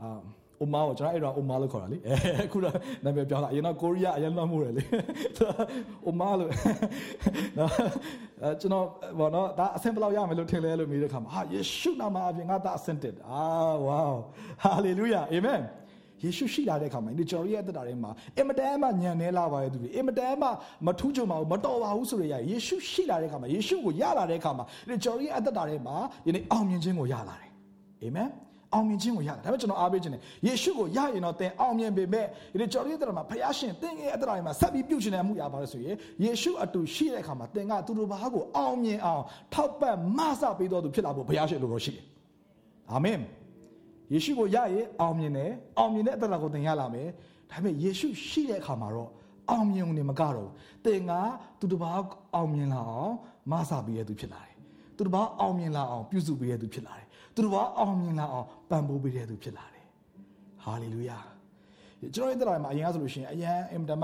[0.02, 0.20] အာ
[0.62, 1.98] အိုမာကိုကျွန်တော်အဲ့တော့အိုမာလို့ခေါ်တာလေ
[2.46, 4.84] အခုတော့နာမည်ပြောတာအရင်တော့ကိုရီးယားအရင်လွှမ်းမှုတယ်လေ
[6.06, 6.52] အိုမာလို့
[7.58, 7.72] နော်
[8.42, 8.86] အဲကျွန်တော်
[9.20, 13.44] ဘောနော်ဒါအဆင့်ဘယ်လောက်ရမယ်လို့ထင်လဲလို့မေးတဲ့ခါမှာဟာယေရှုနာမအပြင်ငါသားအဆင့်တက်အာ
[13.86, 14.00] ဝါ
[14.64, 15.62] ဟာလေလုယာအာမင်
[16.24, 20.48] ယေရှုရှိလာတဲ့အခါမှာဒီကျွန်တော်ရဲ့အသက်တာထဲမှာအင်မတန်မှညံနေလာပါရဲ့သူတွေအင်မတန်မှ
[20.86, 25.96] မထူးချွန်ပါဘူးမတော်ပါဘူးဆိုရရယေရှုရှိလာတဲ့အခါမှာယေရှုကိုရလာတဲ့အခါမှာဒီကျွန်တော်ရဲ့အသက်တာထဲမှာ
[26.28, 27.52] ယနေ့အောင်မြင်ခြင်းကိုရလာတယ်
[28.04, 28.30] အာမင်
[28.74, 32.26] အောင်မြင်ခြင်းကိုရတယ်ဒါပေမဲ့ကျွန်တော်အားပေးခြင်းနဲ့ယေရှုကိုရရင်တော့သင်အောင်မြင်ပေမဲ့
[32.60, 42.06] ဒီကျွန်တော်ရဲ့အတ္တမှာဖခင်ရှင်သင်ရဲ့အတ္တတွေမှာဆက်ပြီးပြုတ်ချင်တဲ့အမှုရပါလို့ဆိုရင်ယေရှုအတူရှိတဲ့အခါမှာသင်ကသူတို့ဘာကိုအောင်မြင်အောင်ထောက်ပံ့မဆပေးတော်သူဖြစ်လာဖို့ဘုရားရှင်လိုတော်ရှိတယ်
[42.92, 43.20] အာမင်
[44.12, 47.08] ယေရှုကိုရရင်အောင်မြင်တယ်အောင်မြင်တဲ့အတ္တကိုသင်ရလာမယ်
[47.52, 49.10] ဒါပေမဲ့ယေရှုရှိတဲ့အခါမှာတော့
[49.50, 50.50] အောင်မြင်ုံနဲ့မကတော့
[50.86, 51.12] သင်က
[51.60, 51.90] သူတို့ဘာ
[52.36, 53.14] အောင်မြင်လာအောင်
[53.52, 54.56] မဆပေးရသူဖြစ်လာတယ်
[54.98, 59.86] သူတို့ဘာအောင်မြင်လာအောင်ပြုစုပေးရသူဖြစ်လာတယ်သူတို့ကအောင်မြင်လာအောင်ပံ့ပိုးပေးတဲ့သူဖြစ်လာတယ်
[60.64, 61.20] ဟာလေလုယာ
[62.16, 64.04] ကျွန်တော်ရဲ့တရားမှာအရင်ကဆိုလို့ရှိရင်အရန်အင်တာမ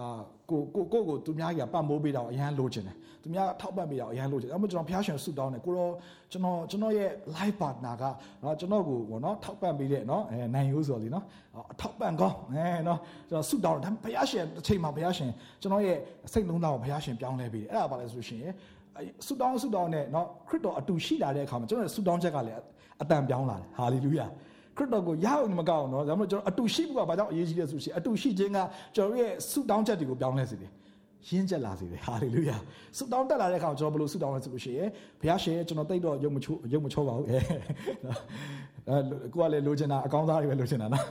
[0.00, 0.10] အာ
[0.50, 5.92] ကိုကိုကိုကိုသူများကြီးကပတ်မိုးပေးတာကိုအရန်လိုချင်တယ်သူများထောက်ပံ့ပေးတာကိုအရန်လိုချင်တယ်အဲ့မကျွန်တော်ဖျားရှင်ဆူတောင်းတယ်ကိုတော့
[6.32, 8.04] ကျွန်တော်ကျွန်တော်ရဲ့ life partner က
[8.42, 11.24] နော်ကျွန်တော်ကိုပေါ့နော်ထောက်ပံ့ပေးတဲ့နော်အဲနိုင်ရိုးဆိုလीနော်
[11.72, 15.30] အထောက်ပံ့ကောင်းအဲနော်ကျွန်တော်ဆူတောင်းတယ်ဒါဖျားရှင်တစ်ချိန်မှာဖျားရှင်
[15.62, 15.96] ကျွန်တော်ရဲ့
[16.32, 18.40] စိတ်လုံးသားကိုဖျားရှင်ပြောင်းလဲပေးတယ်အဲ့ဒါဘာလဲဆိုရှင်
[19.26, 22.58] ဆူတောင်းဆူတောင်းနဲ့နော်ခရစ်တော်အတူရှိလာတဲ့အခါမှာကျွန်တော်ဆူတောင်းချက်ကလည်း
[23.02, 24.26] အတန်ပြောင်းလာတယ်ဟာလေလုယာ
[24.80, 28.58] ခရစ်တော်ကိုရအောင်မကောက်အောင်နော်ဒါမှမဟုတ်ကျွန်တော်အတူရှိဖို့ကဘာကြောင့်အရေးကြီးလဲဆိုရှင်အတူရှိခြင်းက
[28.96, 30.70] ကျွန်တော်ရဲ့ဆုတောင်းချက်တွေကိုပြောင်းလဲစေတယ်
[31.28, 32.56] ရင်းချက်လာစေတယ်ဟာလေလုယာ
[32.96, 34.88] ဆုတောင်းတက်လာတဲ့အခါကျွန်တော်ဘယ်လိုဆုတောင်းလဲဆိုလို့ရှိရင်
[35.20, 37.38] ဘုရားရှင်ကျွန်တော်တိတ်တော့ရုပ်မချိုးရုပ်မချိုးပါဘူးအဲ
[38.88, 38.96] အဲ
[39.34, 41.04] ကိုကလည်းလိုချင်တာအကောင်းသားတွေပဲလိုချင်တာနော်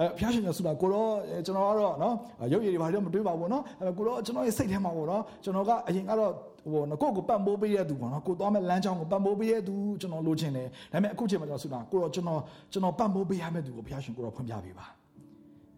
[0.00, 1.10] အဲဘုရားရှင်ကဆုတာကိုတော့
[1.46, 2.14] ကျွန်တော်ကတော့နော်
[2.52, 6.32] ရုပ်ရည်တွေဘာလို့မတွေးပါဘူးနော်အဲကိုတော့ကျွန်တော်ရဲ့စိတ်ထဲမှာပေါ့နော်ကျွန်တော်ကအရင်ကတော့
[6.72, 12.40] ဟိုနော်ကိုကိုပတ်မိုးပေးတဲ့သူပေါ့နော်ကိုသွားမဲ့လမ်းကြောင်းကိုပတ်မိုးပေးတဲ့သူကျွန်တော်လိုချင်တယ်ဒါပေမဲ့အခုချိန်မှာကျွန်တော်ဆုတာကိုတော့ကျွန်တော်
[12.72, 14.86] ကျွန်တော်ပတ်မိုးပေးရမယ့်သူကိုဘုရားရှင်ကိုတော့ဖွင့်ပြပေးပါ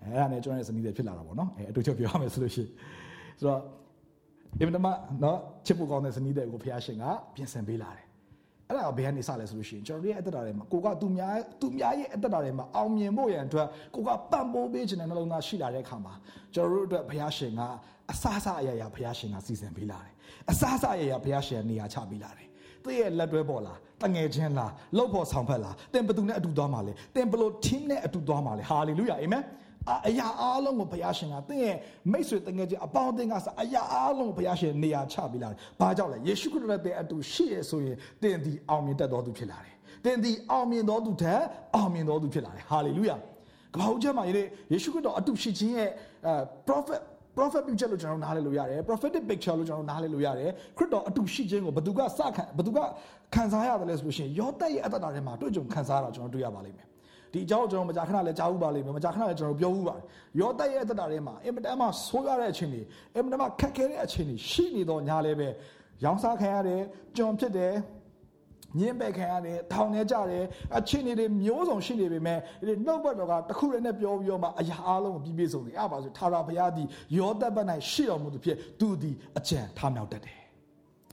[0.02, 2.70] အဲအဲ့ဒါနဲ့ကျွန်တော်ရဲ့ဇနီးတွေဖြစ်လာတာပေါ့နော်အဲအတူတူပြောရမယ်ဆိုလို့ရှိရင်
[3.38, 3.60] ဆိုတော့
[4.60, 4.86] အင်မတမ
[5.22, 8.06] နော်ချစ်ဖို့ကောင်းတဲ့ဇနီးတွေကိုဘုရားရှင်ကပြင်ဆင်ပေးလာတယ်
[8.68, 16.14] အဲ့ဒါကဘယ်ကနေစလဲဆိုလို့ရှိရင်ကျွန်တော်ရဲ့အသက်တာတွေမှာကိုကသူများသူများရဲ့အသက်တာတွေမှာအောင်မြင်ဖို့ရန်အတွက်ကိုကပံ့ပိုးပေးခြင်းနဲ့နှလုံးသားရှိလာတဲ့အခါမှာ
[16.54, 17.62] ကျွန်တော်တို့အတွက်ဘုရားရှင်က
[18.12, 20.12] အစအစအရာရာဘုရားရှင်ကစီစဉ်ပေးလာတယ်
[20.50, 22.46] အစအစအရာရာဘုရားရှင်နေရာချပေးလာတယ်
[22.82, 29.42] သူရဲ့လက်တွဲပေါ်လားတငယ်ချင်းလားလှုပ်ဖို့ဆောင်ဖက်လားတင်ဘသူနဲ့အတူသွားမှာလဲတင်ဘလို့ team နဲ့အတူသွားမှာလဲဟာလေလုယာအာမင်
[30.08, 31.76] အရာအားလုံးကိုဘုရားရှင်ကသင်ရဲ့
[32.12, 41.42] မိတ်ဆွေတငယ်ချင်းအပေါင်းအသင်းကစအရာအားလုံးကိုဘုရားရှင်နေရာချပေးလာတယ်။ဘာကြောင့်လဲယေရှုခရစ်တော်တဲ့အတူရှိရဆိုရင်သင်ဒီအောင်မြင်တတ်တော်သူဖြစ်လာတယ်။သင်ဒီအောင်မြင်တော်သူထက်
[41.74, 43.16] အောင်မြင်တော်သူဖြစ်လာတယ်။ဟာလေလုယာ။
[43.74, 44.24] ကမ္ဘာဦးကျမ်းမှာ
[44.72, 45.90] ယေရှုခရစ်တော်အတူရှိခြင်းရဲ့
[46.26, 46.34] အဲ
[46.68, 47.00] prophet
[47.36, 52.78] prophet picture လို့ကျွန်တော်နားလည်လို့ရတယ် prophetic picture လို့ကျွန်တော်နားလည်လို့ရတယ်ခရစ်တော်အတူရှိခြင်းကိုဘသူကစခံဘသူက
[53.34, 56.86] ခံစားရတယ်လဲဆိုလို့ရှိရင်ယောသရဲ့အတ္တတာထဲမှာတွေ့ကြုံခံစားရတာကျွန်တော်တွေ့ရပါလိမ့်မယ်
[57.32, 60.04] ဒီအကြောင်းကျွန်တော်မကြာခဏလည်းကြားဥပါလိမ့်မယ်မကြာခဏလည်းကျွန်တော်ပြောဥပါတယ်
[60.40, 62.82] ယောသရဲ့အတ္တတာထဲမှာအင်မတန်မှဆိုးရတဲ့အချိန်တွေ
[63.16, 65.48] အင်မတန်မှခက်ခဲတဲ့အချိန်တွေရှိနေတော့ညာလည်းပဲ
[66.04, 66.82] ရောင်းစားခံရတယ်
[67.16, 67.74] ကြုံဖြစ်တယ်
[68.78, 70.44] ညင်းပယ်ခံရတယ်ထောင်ထဲကြတယ်
[70.76, 76.86] အချင်းတွေမျိုးစုံရှိနေပေမဲ့ဒီနှုတ်ဘတ်တော်ကတခုတည်းနဲ့ပြောပြီးတော့မှအရာအလုံးကိုပြည့်ပြည့်စုံစုံအဲ့ပါဆိုထာဝရဘုရားသည်
[77.18, 80.40] ယောသဘတ်၌ရှိတော်မူသူဖြစ်သူသည်အကြံထားမြောက်တတ်တယ်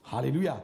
[0.09, 0.55] ဟာလေလုယာ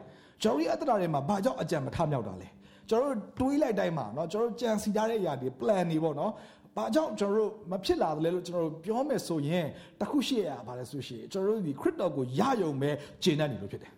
[0.42, 2.48] ကျွန်တော်ဒီအတ္တတွေမှာဘာကြောင့်အကြံမထားမြောက်တာလဲ
[2.91, 6.33] ကျွန်တော်တို့တွေးလိုက်တိုင်းမှာเนาะကျွန်တော်တို့ကြံစီထားတဲ့အရာတွေ plan တွေပေါ့เนาะ
[6.77, 9.67] ဘာကြောင့်ကျွန်တော်တို့မဖြစ်လာတယ်လဲလို့ကျွန်တော်တို့ပြောမယ်ဆိုရင်
[10.01, 13.93] တခုရှိရပါလဲဆိုရှင်ကျွန်တော်တို့ဒီခရစ်တော်ကိုရယုံမဲ့ဂျင်းနဲ့နေလို့ဖြစ်တယ်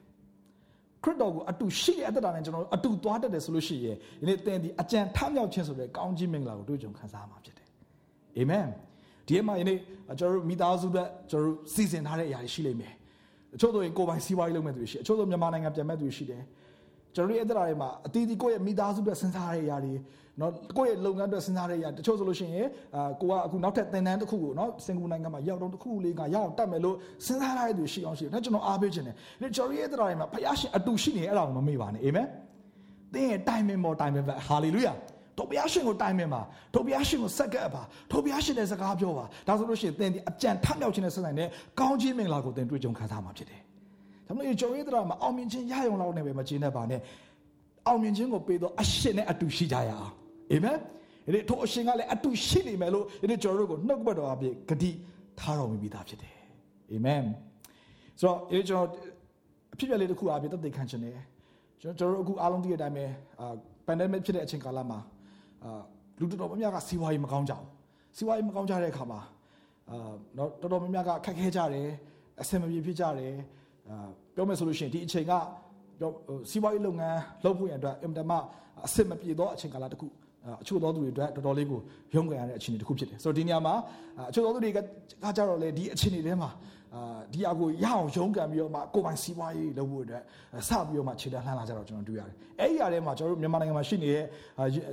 [1.02, 7.68] ခရစ်တော်ကိုအတူရှိတဲ့အတ္တတာနဲ့ကျွန်တော်တို့အတူသွားတတ်တယ်ဆိုလို့ရှိရင်ဒီနေ့သင်ဒီအကြံထမြောက်ခြင်းဆိုတဲ့ကောင်းကြီးမင်္ဂလာကိုတွေ့ကြုံခံစားမှာဖြစ်တယ်
[8.38, 8.66] အာမင်
[9.28, 9.78] ဒီမှာယနေ့
[10.18, 12.94] ကျွန်တော်တို့မိသားစုပဲကျွန်တော်တို့စီစဉ်ထားတဲ့အရာတွေရှိလိမ့်မယ်
[13.54, 16.42] အချို့တို့ရင်ကိုယ်ပိုင်စီးပွားရေးလုပ်မဲ့သူတွေရှိအချို့တို့မြန်မာနိုင်ငံပြန်မဲ့သူတွေရှိတယ်
[17.15, 19.93] ကျွန်တော်တို့ရဲ့အသက်တာတွေမှာအတီးတီးကိုယ့်ရဲ့မိသားစုပဲစဉ်းစားရတဲ့အရာတွေ
[20.39, 26.95] နော်ကိုယ့်ရဲ့လုပ်ငန်းအတွက်စဉ်းစားရတဲ့အရာတချို့ဆိုလို့ရှိရင်အာကိုကအခုနောက်ထပ်သင်တန်းတစ်ခုကိုနော်စင်ကာပူနိုင်ငံမှာရောက်တော့တစ်ခုလေးကရအောင်တက်မယ်လို့
[27.25, 32.27] စဉ်းစားရတဲ့သူရှိအောင်ရှိတယ်။ဒါကျွန်တော်အားပေးခြင်းတယ်။ဒီကျွန်တော်ရဲ့အသက်တာတွေမှာဖခင်ရှင်အတူရှိနေအဲ့ဒါကိုမမေ့ပါနဲ့အာမင်။
[33.13, 34.93] သင်ရဲ့တိုင်မင်မော်တိုင်မင်ပဲဟာလေလုယာ။
[35.37, 36.41] တို့ဘုရားရှင်ကိုတိုင်မင်ပါ
[36.73, 41.47] တို့ဘုရားရှင်ကိုဆက်ကပ်ပါတို့ဘုရားရှင်ရဲ့စကားပြောပါဒါဆိုလို့ရှိရင်သင်ဒီအကြံထမြောက်ခြင်းနဲ့ဆက်ဆိုင်တဲ့
[41.79, 43.61] ကောင်းခြင်းမင်္ဂလာကိုသင်တွေ့ကြုံခံစားမှာဖြစ်တယ်။
[44.31, 46.99] ဒါမှမဟုတ်ကျွန်တော်ရဲ့တရားမှာအောင်မြင်ခြင်းရရုံလောက်နဲ့ပဲမကျေနပ်ပါနဲ့
[47.87, 50.11] အောင်မြင်ခြင်းကိုပေးတော့အရှင်နဲ့အတူရှိကြရအောင်
[50.51, 50.77] အာမင်
[51.33, 54.91] ဒီထိုအရှင်ကလည်းအတူရှိနေမယ်လို့ဒီကျွန်တော်တို့ကိုနှုတ်ကပတ်တော်အပြည့်ဂတိ
[55.39, 56.33] ထားတော်မူပြီးသားဖြစ်တယ်
[56.91, 57.23] အာမင်
[58.19, 58.87] ဆိုတော့ဒီကျွန်တော်
[59.73, 61.15] အဖြစ်ပြလေးတစ်ခုအပြည့်သက်သေခံခြင်းနဲ့
[61.81, 63.05] ကျွန်တော်တို့အခုအားလုံးသိတဲ့အတိုင်းပဲ
[63.39, 63.47] အာ
[63.87, 64.99] pandemic ဖြစ်တဲ့အချိန်ကာလမှာ
[65.63, 65.81] အာ
[66.19, 67.67] လူတော်တော်များများကစီးပွားရေးမကောင်းကြဘူး
[68.15, 69.19] စီးပွားရေးမကောင်းကြတဲ့အခါမှာ
[69.89, 71.87] အာတော့တော်တော်များများကခက်ခဲကြတယ်
[72.41, 73.60] အဆင်မပြေဖြစ်ကြတယ်အာ
[74.35, 75.33] ပြောမယ်ဆိုလို့ရှိရင်ဒီအချိန်က
[75.99, 76.11] ပြော
[76.49, 78.31] စီးပွားရေးလုပ်ငန်းလုပ်ဖို့ရအတွက်အင်တာမ
[78.85, 80.07] အဆင်မပြေတော့အချိန်ကာလတစ်ခု
[80.61, 81.79] အချို့သောသူတွေအတွက်တော်တော်လေးကို
[82.13, 83.73] ရုန်းကန်ရတဲ့အခြေအနေတစ်ခုဖြစ်တယ်ဆိုတော့ဒီနေရာမှာ
[84.29, 84.79] အချို့သောသူတွေကက
[85.37, 86.49] ကြတော့လေဒီအခြေအနေထဲမှာ
[86.95, 90.23] အာဒီအကိုရအောင်ရုန်းကန်ပြီးတော့မှကိုပိုင်စီးပွားရေးလုပ်ဖို့အတွက်
[90.67, 94.25] စပြီးတော့မှခြေတန်းလှမ်းလာကြတော့ကျွန်တော်တွေ့ရတယ်အဲ့ဒီအရာထဲမှာကျွန်တော်တို့မြန်မာနိုင်ငံမှာရှိနေတဲ့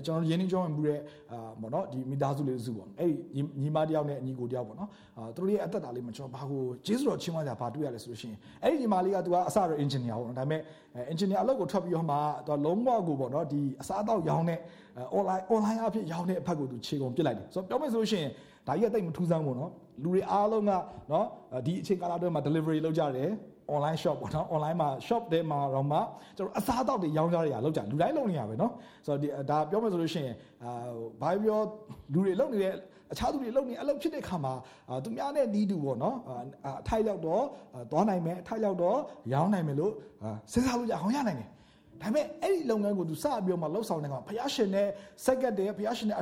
[0.05, 1.01] ကျွန်တော်တို့ရင်းနှီးကြောင်းဝင်မှုတဲ့
[1.33, 10.61] အာပေါ့နော်ဒီမိသားစုလေးစုပေါ့အဲ့ဒီညီမတယောက်နဲ့ညီကိုတယောက်ပေါ့နော်အာသူတို့ရဲ့အသက်တာလေးမှာကျွန်တော်ဘာကိုကျေးဇူးတော်ချီးမွမ်းကြဘာတွေ့ရလဲဆိုလို့ရှိရင်အဲ့ဒီညီမလေးကသူကအစတော့ engineer ပေါ့နော်ဒါပေမဲ့
[11.13, 14.59] engineer အလုပ်ကိုထွက်ပြီးတော့မှသူကလုံးဝကိုပေါ့နော်ဒီအစားအသောက်ရောင်းတဲ့
[15.17, 18.31] online online အဖြစ်ရောင်းတဲ့အဖက်ကိုသူခြေကုန်ပစ်လိုက်တယ်ဆိုတော့ပြောမယ်ဆိုလို့ရှိရင်
[18.67, 19.71] ဒါကြီးကတိတ်မထူးဆန်းဘူးနော်
[20.03, 20.71] လူတွေအားလုံးက
[21.13, 21.27] နော်
[21.67, 23.31] ဒီအချိန်ကာလအတွင်းမှာ delivery လုပ်ကြတယ်
[23.75, 25.99] online shop ပေါ့နော် online မှာ shop ထဲမှာတော့မှ
[26.37, 28.73] ကျွန်တော်အစားအသောက်တွေရောင်းကြရတာလောက်ကြလူတိုင်းလုပ်နေရပဲနော်
[29.07, 30.35] ဆိုတော့ဒီဒါပြောမယ်ဆိုလို့ရှိရင်
[30.65, 30.71] အာ
[31.21, 31.61] ဘာပြော
[32.13, 32.73] လူတွေလုပ်နေတဲ့
[33.13, 34.53] အခြားသူတွေလုပ်နေအလုပ်ဖြစ်တဲ့ခါမှာ
[35.05, 36.17] သူများနဲ့နီးတူပေါ့နော်
[36.67, 37.43] အထိုက်လောက်တော့
[37.91, 38.99] သွားနိုင်မယ်အထိုက်လောက်တော့
[39.33, 39.93] ရောင်းနိုင်မယ်လို့
[40.53, 41.49] စဉ်းစားလို့ရအောင်ရနိုင်တယ်
[42.03, 44.89] ဒါပေမဲ့အဲ့ဒီလုပ်ငန်းကိုသူစပြီးတော့မှလှုပ်ဆောင်တဲ့ခါမှာဘုရားရှင်နဲ့
[45.25, 46.19] စက်ကတ်တယ်ဘုရားရှင်နဲ့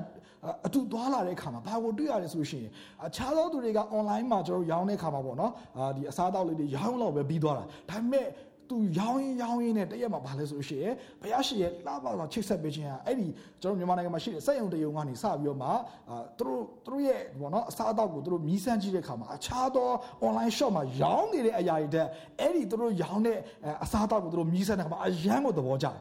[0.67, 2.65] အတူသွားလာတဲ့ခါမှာဘာကိုတွေ့ရလဲဆိုရှင်
[3.07, 8.27] အခြားသောသူတွေက online မှာကျွန်တော်ရောင်းတဲ့ခါမှာပေါ့နော်အာဒီအစားအသောက်လေးတွေရောင်းလို့ပဲပြီးသွားတာဒါပေမဲ့
[8.71, 10.87] သူရောင်းရင်ရောင်းရင်နဲ့တရက်မှာဘာလဲဆိုရှင်
[11.21, 13.27] ဘုရားရှင်ရဲ့လှပလာချိတ်ဆက်ပေးခြင်းဟာအဲ့ဒီ
[13.63, 19.91] ကျွန်တော်မြန်မာနိုင်ငံမှာရှိတဲ့စက်ရုံတရုံကနေစပြီးတော့မှအာသူတို့သူတို့ရဲ့ဘောနော်အစားအသောက်ကိုသူတို့မြည်ဆန်းကြည့်တဲ့ခါမှာအခြားသော
[20.27, 22.09] online shop မှာရောင်းနေတဲ့အရာတွေတက်
[22.41, 23.39] အဲ့ဒီသူတို့ရောင်းတဲ့
[23.85, 25.97] အစားအသောက်ကိုသူတို့မြည်ဆန်းတဲ့ခါမှာအရန်ကိုသဘောကျတယ်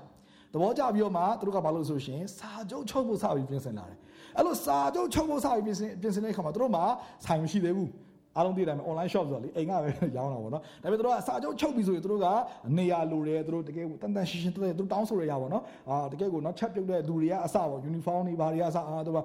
[0.53, 3.97] သဘောကျပြီးတော့မှသူတို့ကဘာလို့ဆိုရှင်စာချုပ်ချုပ်ဖို့စပြီးပြင်ဆင်လာတယ်
[4.37, 6.81] အဲ့လိုစာချုပ်ချုပ်ဖို့စပြီးပြင်ဆင်ပြင်ဆင်တဲ့ခါမှာသူတို့မှ
[7.25, 7.91] ဆိုင်မရှိသေးဘူး
[8.37, 12.27] အားလုံးသိတယ်မယ် online shop ဆိုတော့လေအိမ်ကပဲရောင်းတာပေါ့နော်ဒါပေမဲ့တို့ကစာချုပ်ချုပ်ပြီဆိုရင်တို့က
[12.77, 19.19] နေရာလိုတယ်တို့တကယ်ကိုတန်တန်ရှင်းရှင်းတို့တို့တောင်းဆိုရရပါတော့အာတကယ်ကိုနော်ချက်ပြုတ်တဲ့လူတွေကအစပေါ့ uniform တွေဘာတွေကအစအာတို့က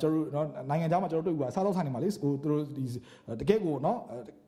[0.00, 2.84] ကျွန်တော်တို့နော်နိုင်ငံခြားမှာကျွန်တော်တို့တွေ့ဘူးစားတော့ဆိုင်နေမှာလေဟိုတို့ဒီ
[3.40, 3.98] တကယ်ကိုနော်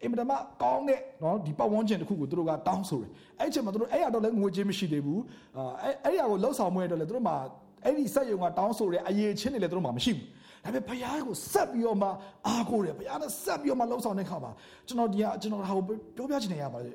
[0.03, 5.23] အင်မတန်မှကောင်းတဲ့နော်ဒီပတ်ဝန်းကျင်တစ်ခုကိုတို့ကတောင်းဆိုတယ်အဲ့ချိန်မှာတို့အဲ့ရတော့လည်းငွေကြေးမရှိသေးဘူး
[5.57, 7.37] အာအဲ့အဲ့ရကိုလှုပ်ဆောင်မှုရတော့လေတို့မှာ
[7.85, 10.27] အဲ့ဒီစက်ယုံကတောင်းဆိုတဲ့အရေးချင်းတွေလည်းတို့မှာမရှိဘူး
[10.65, 12.09] ဒါပေမဲ့ဘုရားကိုဆက်ပြီးတော့မှ
[12.47, 14.53] အားကိုးတယ်ဘုရားနဲ့ဆက်ပြီးတော့မှလှုပ်ဆောင်တဲ့ခါမှာ
[14.87, 15.83] ကျွန်တော်ဒီကကျွန်တော်ဟာကို
[16.17, 16.95] ပြောပြချင်နေရပါတယ်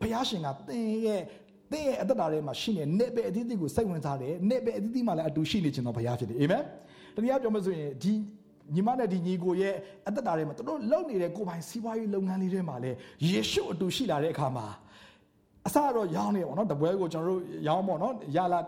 [0.00, 1.22] ဘုရားရှင်ကသင်ရဲ့
[1.72, 6.62] သင်ရဲ့အသက်တာထဲမှာရှိနေနေပဲအသီးသီးကိုစိတ်ဝင်စားတယ်နေပဲအသီးသီးမှာလည်းအတူရှိနေခြင်းတော့ဘုရားဖြစ်တယ်အာမင်
[7.14, 8.12] တနည်းအားပြောမယ်ဆိုရင်ဒီ
[8.74, 9.74] ညီမနဲ့ဒီညီကိုရဲ့
[10.08, 12.96] အသက်တာထဲမှာတို့လုံနေတဲ့ကိုယ်ပိုင်စီးပွားရေးလုပ်ငန်းလေးတွေမှာလည်း
[13.30, 14.66] ယေရှုအတူရှိလာတဲ့အခါမှာ
[15.66, 18.60] အစတော့ရောင်းနေပေါ့နော်တပွဲကိုကျွန်တော်တို့ရောင်းပေါ့နော်ရလာ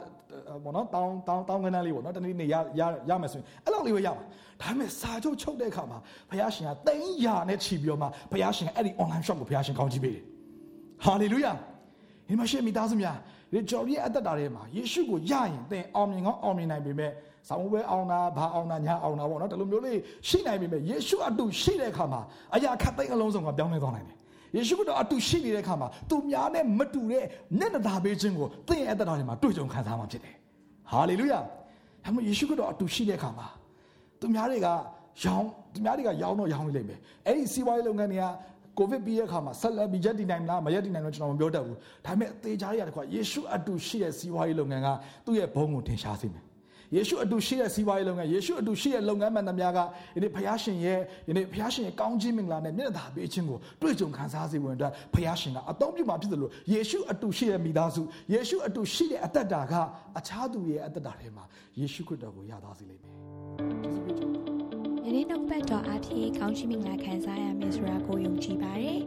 [0.65, 4.25] ပေါ့နော်တောင်းတောင်းတောင်းကနန်းလေးပေါ့နော်တနေ့နေ့ရရရမယ်ဆိုရင်အဲ့လောက်လေးပဲရမှာ
[4.61, 5.99] ဒါပေမဲ့စာချုပ်ချုပ်တဲ့အခါမှာ
[6.31, 10.25] ဘုရားရှင်ကတိန်ရာနဲ့ချီပြီးတော့မှဘုရားရှင်အဲ့ဒီ online shop ကိုဘုရားရှင်ကောင်းကြီးပေးတယ်
[11.05, 11.53] ဟာလေလုယာ
[12.29, 13.17] ဒီမှာရှင်မိသားစုများ
[13.53, 17.13] ဒီကြော်ရဲ့အသက်တာထဲမှာယေရှုကိုယရင်သင်အောင်မြင်ကောင်းအောင်မြင်နိုင်ပေမဲ့
[17.49, 22.21] ဆောင်းပွဲအောင်တာဘာအောင်တာညာအောင်တာပေါ့နော်ဒီလိုမျိုးလေးရှိနိုင်ပေမဲ့ယေရှုအတူရှိတဲ့အခါမှာ
[22.55, 24.17] အရာခတ်သိမ်းအလုံးစုံကပြောင်းလဲသွားနိုင်တယ်
[24.57, 27.25] ယေရှုကတော့အတူရှိနေတဲ့အခါမှာသူများနဲ့မတူတဲ့
[27.59, 30.35] မျက်နှာသာပေးခြင်းကိုသင်ရဲ့အသက်တာထဲမှာတွေ့ကြုံခံစားမှာဖြစ်တယ်
[30.91, 31.39] ဟာလေလုယာ
[32.05, 33.47] ဒါမှယေရှုကတော့အတူရှိတဲ့အခါမှာ
[34.21, 34.69] သူများတွေက
[35.25, 38.25] ရောင်းသူများတွေကရောင်းတော့ရောင်းနေလိမ့်မယ်အဲ့ဒီစီးပွားရေးလုပ်ငန်းတွေက
[38.79, 44.89] ကိုဗစ်ပြီးတဲ့အခါမှာဆက်လက်ပြီးရက်တည်နိုင်မလားမရက်တည်နိုင်လို့ကျွန်တော်မပြောတတ်ဘူးဒါပေမဲ့အသေးချားရတဲ့ခွာယေရှုအတူရှိတဲ့စီးပွားရေးလုပ်ငန်းက
[45.27, 46.45] သူ့ရဲ့ဘုန်းကိုထင်ရှားစေမယ်
[46.97, 49.79] ယေရှုအတူရှိတဲ့စီးပွားရေးလုပ်ငန်းယေရှုအတူရှိတဲ့လုပ်ငန်းမှန်သမျှက
[50.15, 58.03] ဒီနေ့ဘုရားရှင်ရဲ့ဒီနေ့ဘုရားရှင်ရဲ့ကောင်းခြင်းမင်္ဂလာနဲ့မျက်နှာသာပေးခြင်းကိုတွေ့ကြုံခံစားစေဖို့အတွက်ဘုရားရှင်ကအသုံးပြုမှာဖြစ်တယ်လို့ယေရှုအတူရှိတဲ့မိသားစု
[58.35, 59.75] ယေရှုအတူရှိတဲ့အသက်တာက
[60.19, 61.45] အခြားသူရဲ့အသက်တာထဲမှာ
[61.81, 63.13] ယေရှုခရစ်တော်ကိုရသားစေလိမ့်မယ်
[63.83, 64.22] ကျေးဇူးပြု
[65.07, 69.01] ယနေ့နောက်ပတ်တော်အဖြစ်ကောင်းချီးမင်္ဂလာခံစားရမယ်ဆိုတာကိုယုံကြည်ပါတယ်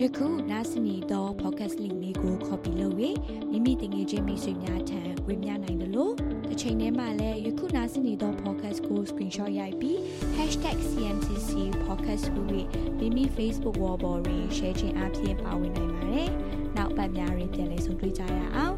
[0.00, 3.16] ယခုနားဆင်နေသော podcast link လေးကို copy လုပ်ပြီး
[3.50, 6.14] မိမိတင်ငယ်ချင်းမိတ်ဆွေများထံဝေမျှနိုင်တယ်လို့
[6.48, 9.96] တစ်ချိန်တည်းမှာလည်းယခုနားဆင်နေသော podcast ကို screenshot ရိုက်ပြီး
[10.90, 11.52] #cmcc
[11.84, 16.30] podcast လို့မိမိ Facebook wall ပေါ်တွင် share ခြင်းအဖြစ်ပါဝင်နိုင်ပါတယ်
[16.76, 18.74] နောက်ပတ်များတွင်ပြန်လည်ဆုံတွေ့ကြရအောင်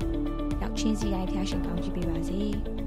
[0.61, 2.43] ရောက်ချင်းစီတိုင်းဖျားရှင်ကောင်းချီးပေးပါစေ။